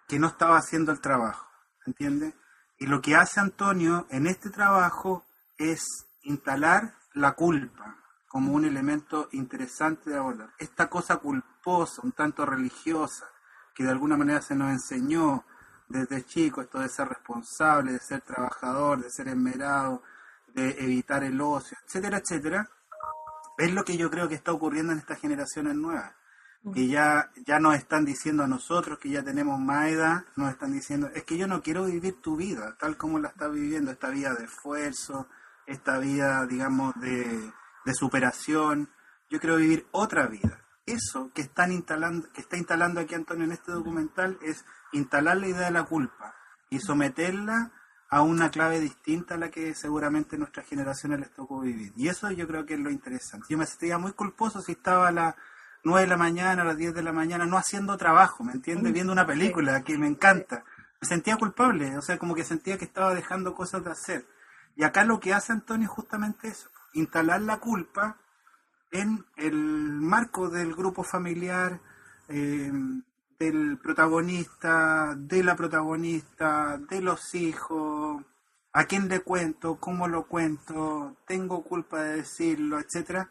que 0.08 0.20
no 0.20 0.28
estaba 0.28 0.58
haciendo 0.58 0.92
el 0.92 1.02
trabajo, 1.02 1.48
¿entiendes? 1.86 2.34
Y 2.78 2.88
lo 2.88 3.02
que 3.02 3.16
hace 3.16 3.40
Antonio 3.40 4.06
en 4.10 4.28
este 4.28 4.50
trabajo 4.50 5.26
es 5.58 6.08
instalar 6.24 6.96
la 7.14 7.34
culpa 7.34 7.98
como 8.28 8.52
un 8.52 8.66
elemento 8.66 9.30
interesante 9.32 10.10
de 10.10 10.18
abordar. 10.18 10.50
Esta 10.58 10.90
cosa 10.90 11.18
culposa, 11.18 12.02
un 12.04 12.12
tanto 12.12 12.46
religiosa, 12.46 13.26
que 13.74 13.84
de 13.84 13.92
alguna 13.92 14.18
manera 14.18 14.42
se 14.42 14.56
nos 14.56 14.72
enseñó 14.72 15.46
desde 15.88 16.26
chico, 16.26 16.62
esto 16.62 16.80
de 16.80 16.90
ser 16.90 17.08
responsable, 17.08 17.94
de 17.94 18.00
ser 18.00 18.22
trabajador, 18.22 19.02
de 19.02 19.10
ser 19.10 19.30
esmerado, 19.30 20.04
de 20.54 20.72
evitar 20.84 21.24
el 21.24 21.40
ocio, 21.40 21.78
etcétera, 21.86 22.18
etcétera, 22.18 22.70
es 23.58 23.74
lo 23.74 23.86
que 23.86 23.96
yo 23.96 24.10
creo 24.10 24.28
que 24.28 24.36
está 24.36 24.52
ocurriendo 24.52 24.92
en 24.92 25.00
estas 25.00 25.20
generaciones 25.20 25.76
nuevas 25.76 26.14
que 26.74 26.88
ya, 26.88 27.32
ya 27.46 27.60
nos 27.60 27.76
están 27.76 28.06
diciendo 28.06 28.44
a 28.44 28.48
nosotros 28.48 28.98
que 29.00 29.10
ya 29.10 29.24
tenemos 29.24 29.60
más 29.60 29.88
edad, 29.88 30.26
nos 30.36 30.52
están 30.52 30.72
diciendo, 30.72 31.10
es 31.14 31.24
que 31.24 31.38
yo 31.38 31.48
no 31.48 31.62
quiero 31.62 31.86
vivir 31.86 32.22
tu 32.22 32.36
vida 32.36 32.76
tal 32.80 32.98
como 32.98 33.20
la 33.20 33.30
estás 33.30 33.52
viviendo, 33.52 33.92
esta 33.92 34.10
vida 34.10 34.34
de 34.34 34.46
esfuerzo, 34.46 35.28
esta 35.68 36.00
vida, 36.00 36.46
digamos, 36.48 36.96
de, 37.00 37.52
de 37.86 37.94
superación, 37.94 38.90
yo 39.30 39.40
quiero 39.40 39.58
vivir 39.58 39.88
otra 39.92 40.28
vida. 40.28 40.62
Eso 40.86 41.32
que, 41.34 41.42
están 41.42 41.72
instalando, 41.72 42.32
que 42.32 42.42
está 42.42 42.58
instalando 42.58 43.00
aquí 43.00 43.16
Antonio 43.16 43.46
en 43.46 43.52
este 43.52 43.72
documental 43.72 44.38
es 44.42 44.66
instalar 44.92 45.38
la 45.38 45.48
idea 45.48 45.66
de 45.66 45.72
la 45.72 45.86
culpa 45.86 46.36
y 46.70 46.80
someterla 46.80 47.72
a 48.10 48.22
una 48.22 48.52
clave 48.52 48.80
distinta 48.80 49.36
a 49.36 49.38
la 49.38 49.50
que 49.50 49.74
seguramente 49.74 50.38
nuestras 50.38 50.68
generaciones 50.68 51.20
les 51.20 51.34
tocó 51.34 51.60
vivir. 51.60 51.92
Y 51.96 52.08
eso 52.08 52.30
yo 52.32 52.48
creo 52.48 52.66
que 52.66 52.76
es 52.76 52.80
lo 52.80 52.92
interesante. 52.92 53.48
Yo 53.50 53.58
me 53.58 53.66
sentía 53.66 53.98
muy 53.98 54.12
culposo 54.12 54.62
si 54.62 54.74
estaba 54.74 55.08
a 55.08 55.12
las 55.12 55.36
9 55.86 56.02
de 56.02 56.08
la 56.08 56.18
mañana, 56.18 56.64
a 56.64 56.66
las 56.66 56.78
10 56.78 56.96
de 56.96 57.04
la 57.04 57.14
mañana, 57.14 57.46
no 57.46 57.58
haciendo 57.58 57.96
trabajo, 57.96 58.44
¿me 58.44 58.54
entiendes? 58.54 58.92
Viendo 58.92 59.14
una 59.14 59.28
película 59.28 59.84
que 59.84 60.00
me 60.00 60.08
encanta. 60.08 60.66
Me 61.00 61.08
sentía 61.08 61.38
culpable, 61.38 61.96
o 61.96 62.02
sea, 62.02 62.18
como 62.18 62.34
que 62.34 62.44
sentía 62.44 62.80
que 62.80 62.86
estaba 62.86 63.14
dejando 63.14 63.54
cosas 63.54 63.84
de 63.84 63.92
hacer. 63.92 64.26
Y 64.76 64.84
acá 64.84 65.06
lo 65.06 65.20
que 65.20 65.34
hace 65.34 65.54
Antonio 65.54 65.86
es 65.86 65.94
justamente 65.94 66.48
eso, 66.48 66.70
instalar 66.94 67.42
la 67.42 67.60
culpa 67.60 68.18
en 68.92 69.26
el 69.36 69.56
marco 69.56 70.50
del 70.50 70.74
grupo 70.74 71.04
familiar, 71.04 71.80
eh, 72.30 72.72
del 73.38 73.78
protagonista, 73.78 75.14
de 75.16 75.44
la 75.44 75.56
protagonista, 75.56 76.80
de 76.90 77.02
los 77.02 77.36
hijos, 77.36 78.24
a 78.74 78.86
quién 78.86 79.08
le 79.08 79.20
cuento, 79.20 79.76
cómo 79.80 80.08
lo 80.08 80.26
cuento, 80.26 81.16
tengo 81.28 81.64
culpa 81.64 82.02
de 82.02 82.18
decirlo, 82.18 82.80
etcétera, 82.80 83.30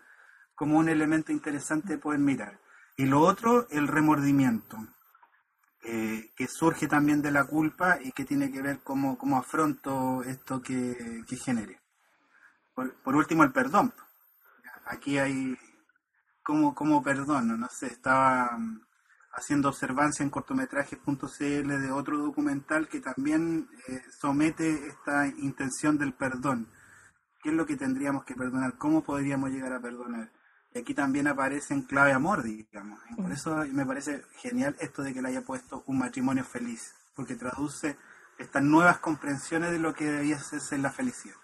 como 0.54 0.78
un 0.78 0.88
elemento 0.88 1.32
interesante 1.32 1.94
de 1.94 1.98
poder 1.98 2.20
mirar. 2.20 2.60
Y 2.96 3.06
lo 3.06 3.20
otro, 3.20 3.66
el 3.70 3.88
remordimiento, 3.88 4.78
eh, 5.82 6.32
que 6.36 6.48
surge 6.48 6.86
también 6.86 7.20
de 7.20 7.30
la 7.30 7.44
culpa 7.44 7.98
y 8.00 8.12
que 8.12 8.24
tiene 8.24 8.50
que 8.50 8.62
ver 8.62 8.80
cómo, 8.82 9.18
cómo 9.18 9.36
afronto 9.36 10.22
esto 10.22 10.62
que, 10.62 11.24
que 11.26 11.36
genere. 11.36 11.80
Por, 12.74 13.14
último, 13.14 13.44
el 13.44 13.52
perdón. 13.52 13.94
Aquí 14.86 15.18
hay, 15.18 15.56
como, 16.42 16.74
como 16.74 17.02
perdono, 17.02 17.56
no 17.56 17.68
sé, 17.68 17.86
estaba 17.86 18.58
haciendo 19.32 19.68
observancia 19.68 20.22
en 20.22 20.30
cortometrajes.cl 20.30 21.68
de 21.68 21.90
otro 21.92 22.18
documental 22.18 22.88
que 22.88 23.00
también 23.00 23.68
eh, 23.88 24.02
somete 24.20 24.88
esta 24.88 25.26
intención 25.26 25.98
del 25.98 26.14
perdón. 26.14 26.68
¿Qué 27.42 27.50
es 27.50 27.54
lo 27.54 27.66
que 27.66 27.76
tendríamos 27.76 28.24
que 28.24 28.34
perdonar? 28.34 28.76
¿Cómo 28.78 29.04
podríamos 29.04 29.50
llegar 29.50 29.72
a 29.72 29.80
perdonar? 29.80 30.30
Y 30.74 30.80
aquí 30.80 30.92
también 30.92 31.28
aparece 31.28 31.72
en 31.72 31.82
clave 31.82 32.12
amor, 32.12 32.42
digamos. 32.42 33.00
Y 33.10 33.14
por 33.14 33.30
eso 33.30 33.64
me 33.72 33.86
parece 33.86 34.24
genial 34.38 34.74
esto 34.80 35.02
de 35.02 35.14
que 35.14 35.22
le 35.22 35.28
haya 35.28 35.42
puesto 35.42 35.84
un 35.86 35.98
matrimonio 35.98 36.44
feliz, 36.44 36.94
porque 37.14 37.36
traduce 37.36 37.96
estas 38.38 38.62
nuevas 38.62 38.98
comprensiones 38.98 39.70
de 39.70 39.78
lo 39.78 39.94
que 39.94 40.04
debía 40.04 40.38
ser 40.38 40.80
la 40.80 40.90
felicidad. 40.90 41.36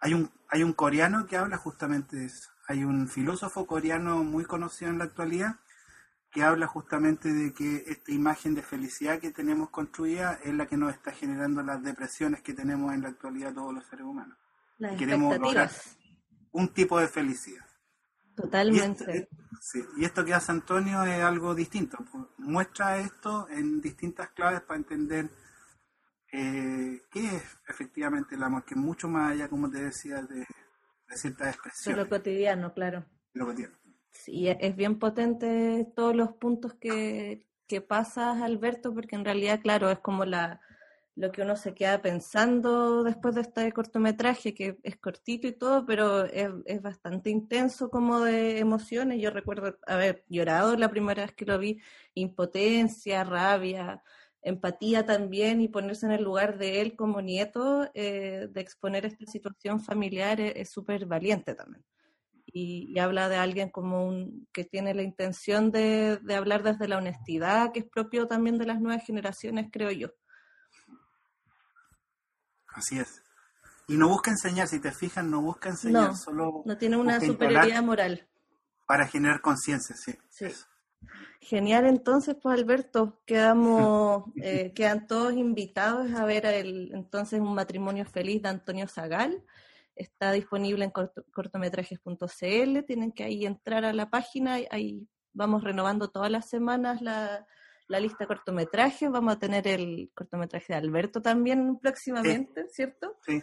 Hay 0.00 0.14
un, 0.14 0.30
hay 0.48 0.62
un 0.62 0.72
coreano 0.72 1.26
que 1.26 1.36
habla 1.36 1.56
justamente 1.56 2.16
de 2.16 2.26
eso. 2.26 2.50
Hay 2.68 2.84
un 2.84 3.08
filósofo 3.08 3.66
coreano 3.66 4.22
muy 4.22 4.44
conocido 4.44 4.90
en 4.90 4.98
la 4.98 5.04
actualidad 5.04 5.56
que 6.30 6.44
habla 6.44 6.66
justamente 6.66 7.32
de 7.32 7.52
que 7.54 7.84
esta 7.86 8.12
imagen 8.12 8.54
de 8.54 8.62
felicidad 8.62 9.18
que 9.18 9.30
tenemos 9.30 9.70
construida 9.70 10.38
es 10.44 10.54
la 10.54 10.66
que 10.66 10.76
nos 10.76 10.92
está 10.92 11.10
generando 11.10 11.62
las 11.62 11.82
depresiones 11.82 12.42
que 12.42 12.52
tenemos 12.52 12.92
en 12.92 13.02
la 13.02 13.08
actualidad 13.08 13.54
todos 13.54 13.74
los 13.74 13.86
seres 13.86 14.04
humanos. 14.04 14.36
queremos 14.98 15.38
lograr 15.38 15.70
un 16.52 16.68
tipo 16.68 17.00
de 17.00 17.08
felicidad. 17.08 17.65
Totalmente. 18.36 19.28
Y 19.96 20.04
esto, 20.04 20.24
que 20.24 20.34
hace 20.34 20.52
Antonio 20.52 21.02
es 21.04 21.22
algo 21.22 21.54
distinto. 21.54 21.96
Pues, 22.12 22.24
muestra 22.36 22.98
esto 22.98 23.48
en 23.48 23.80
distintas 23.80 24.30
claves 24.30 24.60
para 24.60 24.76
entender 24.78 25.30
eh, 26.30 27.00
qué 27.10 27.36
es 27.36 27.42
efectivamente 27.66 28.34
el 28.34 28.42
amor, 28.42 28.64
que 28.64 28.74
es 28.74 28.80
mucho 28.80 29.08
más 29.08 29.32
allá, 29.32 29.48
como 29.48 29.70
te 29.70 29.82
decía, 29.82 30.22
de, 30.22 30.40
de 30.40 31.16
ciertas 31.16 31.54
expresiones. 31.54 31.96
De 31.96 32.04
lo 32.04 32.10
cotidiano, 32.10 32.74
claro. 32.74 33.06
Lo 33.32 33.46
cotidiano. 33.46 33.74
Sí, 34.12 34.48
es 34.48 34.76
bien 34.76 34.98
potente 34.98 35.90
todos 35.96 36.14
los 36.14 36.32
puntos 36.34 36.74
que, 36.74 37.46
que 37.66 37.80
pasas, 37.80 38.42
Alberto, 38.42 38.92
porque 38.92 39.16
en 39.16 39.24
realidad, 39.24 39.60
claro, 39.62 39.90
es 39.90 39.98
como 40.00 40.24
la 40.26 40.60
lo 41.16 41.32
que 41.32 41.42
uno 41.42 41.56
se 41.56 41.74
queda 41.74 42.00
pensando 42.02 43.02
después 43.02 43.34
de 43.34 43.40
este 43.40 43.72
cortometraje, 43.72 44.54
que 44.54 44.78
es 44.82 44.96
cortito 44.98 45.48
y 45.48 45.52
todo, 45.52 45.84
pero 45.86 46.24
es, 46.26 46.82
bastante 46.82 47.30
intenso 47.30 47.90
como 47.90 48.20
de 48.20 48.58
emociones. 48.58 49.20
Yo 49.20 49.30
recuerdo 49.30 49.78
haber 49.86 50.24
llorado 50.28 50.76
la 50.76 50.90
primera 50.90 51.24
vez 51.24 51.34
que 51.34 51.46
lo 51.46 51.58
vi, 51.58 51.80
impotencia, 52.14 53.24
rabia, 53.24 54.02
empatía 54.42 55.04
también 55.04 55.60
y 55.60 55.68
ponerse 55.68 56.06
en 56.06 56.12
el 56.12 56.22
lugar 56.22 56.58
de 56.58 56.80
él 56.82 56.96
como 56.96 57.20
nieto, 57.22 57.90
eh, 57.94 58.48
de 58.50 58.60
exponer 58.60 59.06
esta 59.06 59.26
situación 59.26 59.80
familiar 59.80 60.40
es 60.40 60.70
súper 60.70 61.06
valiente 61.06 61.54
también 61.54 61.84
y, 62.56 62.98
habla 62.98 63.28
de 63.28 63.36
alguien 63.36 63.68
como 63.68 64.06
un, 64.06 64.48
que 64.52 64.64
tiene 64.64 64.94
la 64.94 65.02
intención 65.02 65.70
de, 65.70 66.18
hablar 66.34 66.62
desde 66.62 66.88
la 66.88 66.98
honestidad, 66.98 67.72
que 67.72 67.80
es 67.80 67.86
propio 67.86 68.26
también 68.26 68.58
de 68.58 68.66
las 68.66 68.80
nuevas 68.80 69.04
generaciones, 69.04 69.68
creo 69.70 69.90
yo. 69.90 70.08
Así 72.76 72.98
es. 72.98 73.22
Y 73.88 73.96
no 73.96 74.08
busca 74.08 74.30
enseñar, 74.30 74.68
si 74.68 74.80
te 74.80 74.92
fijas, 74.92 75.24
no 75.24 75.40
busca 75.40 75.70
enseñar, 75.70 76.10
no, 76.10 76.16
solo... 76.16 76.62
No 76.64 76.76
tiene 76.76 76.96
una 76.96 77.20
superioridad 77.20 77.82
moral. 77.82 78.26
Para 78.86 79.06
generar 79.06 79.40
conciencia, 79.40 79.96
sí. 79.96 80.14
sí. 80.28 80.46
Genial, 81.40 81.86
entonces, 81.86 82.36
pues 82.40 82.58
Alberto, 82.58 83.20
quedamos, 83.24 84.24
eh, 84.42 84.72
quedan 84.74 85.06
todos 85.06 85.32
invitados 85.34 86.12
a 86.12 86.24
ver 86.24 86.46
el, 86.46 86.92
entonces 86.94 87.40
un 87.40 87.54
matrimonio 87.54 88.04
feliz 88.04 88.42
de 88.42 88.48
Antonio 88.48 88.88
Zagal 88.88 89.42
está 89.94 90.32
disponible 90.32 90.84
en 90.84 90.90
cortometrajes.cl, 90.90 92.84
tienen 92.86 93.12
que 93.12 93.24
ahí 93.24 93.46
entrar 93.46 93.84
a 93.84 93.94
la 93.94 94.10
página, 94.10 94.58
ahí 94.70 95.08
vamos 95.32 95.64
renovando 95.64 96.08
todas 96.08 96.30
las 96.30 96.48
semanas 96.50 97.00
la, 97.00 97.46
lista 97.88 98.18
de 98.20 98.26
cortometrajes, 98.26 99.10
vamos 99.10 99.34
a 99.34 99.38
tener 99.38 99.66
el 99.66 100.10
cortometraje 100.14 100.72
de 100.72 100.78
Alberto 100.78 101.22
también 101.22 101.78
próximamente, 101.78 102.66
¿cierto? 102.68 103.16
Sí. 103.24 103.42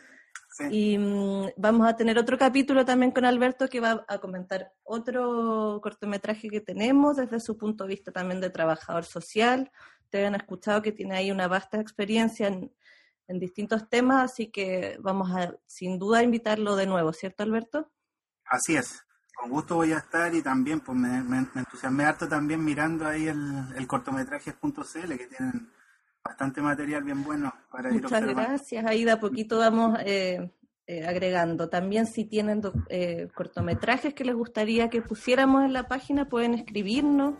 Y 0.69 0.97
mm, 0.97 1.51
vamos 1.57 1.87
a 1.87 1.95
tener 1.95 2.17
otro 2.19 2.37
capítulo 2.37 2.85
también 2.85 3.11
con 3.11 3.25
Alberto 3.25 3.67
que 3.67 3.79
va 3.79 4.05
a 4.07 4.19
comentar 4.19 4.71
otro 4.83 5.79
cortometraje 5.81 6.49
que 6.49 6.61
tenemos 6.61 7.17
desde 7.17 7.39
su 7.39 7.57
punto 7.57 7.85
de 7.85 7.89
vista 7.89 8.11
también 8.11 8.39
de 8.39 8.51
trabajador 8.51 9.05
social. 9.05 9.71
Te 10.09 10.25
han 10.25 10.35
escuchado 10.35 10.81
que 10.81 10.91
tiene 10.91 11.15
ahí 11.15 11.31
una 11.31 11.47
vasta 11.47 11.79
experiencia 11.79 12.47
en, 12.47 12.71
en 13.27 13.39
distintos 13.39 13.89
temas, 13.89 14.31
así 14.31 14.51
que 14.51 14.97
vamos 14.99 15.31
a 15.31 15.55
sin 15.65 15.97
duda 15.97 16.21
invitarlo 16.21 16.75
de 16.75 16.85
nuevo, 16.85 17.13
¿cierto 17.13 17.43
Alberto? 17.43 17.91
Así 18.45 18.75
es, 18.75 19.03
con 19.43 19.51
gusto 19.51 19.75
voy 19.75 19.91
a 19.91 19.97
estar 19.97 20.33
y 20.33 20.41
también 20.41 20.79
pues 20.79 20.97
me, 20.97 21.21
me, 21.21 21.39
entusiasmé 21.55 22.05
harto 22.05 22.29
también 22.29 22.63
mirando 22.63 23.05
ahí 23.05 23.27
el, 23.27 23.65
el 23.75 23.87
cortometrajes.cl 23.87 25.17
que 25.17 25.27
tienen 25.27 25.69
bastante 26.23 26.61
material 26.61 27.03
bien 27.03 27.23
bueno 27.25 27.53
para 27.69 27.93
ir 27.93 28.01
Muchas 28.01 28.25
gracias, 28.25 28.85
ahí 28.85 29.03
de 29.03 29.11
a 29.11 29.19
poquito 29.19 29.57
vamos 29.57 29.99
eh, 30.05 30.49
eh, 30.87 31.05
agregando. 31.05 31.67
También 31.67 32.05
si 32.05 32.23
tienen 32.23 32.61
eh, 32.87 33.27
cortometrajes 33.35 34.13
que 34.13 34.23
les 34.23 34.35
gustaría 34.35 34.89
que 34.89 35.01
pusiéramos 35.01 35.65
en 35.65 35.73
la 35.73 35.89
página, 35.89 36.29
pueden 36.29 36.53
escribirnos 36.53 37.33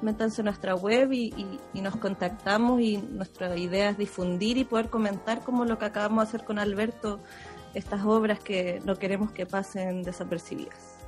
métanse 0.00 0.40
a 0.40 0.44
nuestra 0.44 0.74
web 0.74 1.12
y, 1.12 1.58
nos 1.74 1.96
contactamos 1.96 2.80
y 2.80 2.96
nuestra 2.96 3.54
idea 3.54 3.90
es 3.90 3.98
difundir 3.98 4.56
y 4.56 4.64
poder 4.64 4.88
comentar 4.88 5.40
como 5.42 5.66
lo 5.66 5.78
que 5.78 5.84
acabamos 5.84 6.24
de 6.24 6.28
hacer 6.28 6.46
con 6.46 6.58
Alberto, 6.58 7.20
estas 7.74 8.02
obras 8.06 8.40
que 8.40 8.80
no 8.86 8.96
queremos 8.96 9.30
que 9.32 9.44
pasen 9.44 10.02
desapercibidas. 10.02 10.99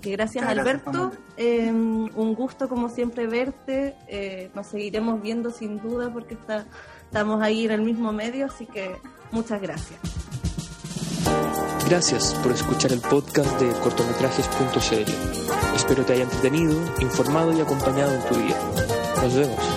Que 0.00 0.10
gracias, 0.12 0.44
Alberto, 0.46 1.12
em, 1.36 2.08
un 2.14 2.34
gusto 2.34 2.68
como 2.68 2.88
siempre 2.88 3.26
verte, 3.26 3.94
eh, 4.08 4.50
nos 4.54 4.66
seguiremos 4.68 5.20
viendo 5.20 5.50
sin 5.50 5.80
duda 5.80 6.12
porque 6.12 6.34
está, 6.34 6.66
estamos 7.04 7.42
ahí 7.42 7.64
en 7.64 7.72
el 7.72 7.82
mismo 7.82 8.12
medio, 8.12 8.46
así 8.46 8.66
que 8.66 8.96
muchas 9.32 9.60
gracias. 9.60 9.98
Gracias 11.88 12.34
por 12.42 12.52
escuchar 12.52 12.92
el 12.92 13.00
podcast 13.00 13.60
de 13.60 13.70
cortometrajes.cl. 13.80 15.76
Espero 15.76 16.04
te 16.04 16.14
haya 16.14 16.24
entretenido, 16.24 16.74
informado 17.00 17.56
y 17.56 17.60
acompañado 17.60 18.12
en 18.12 18.28
tu 18.28 18.34
día. 18.34 18.56
Nos 19.22 19.34
vemos. 19.34 19.75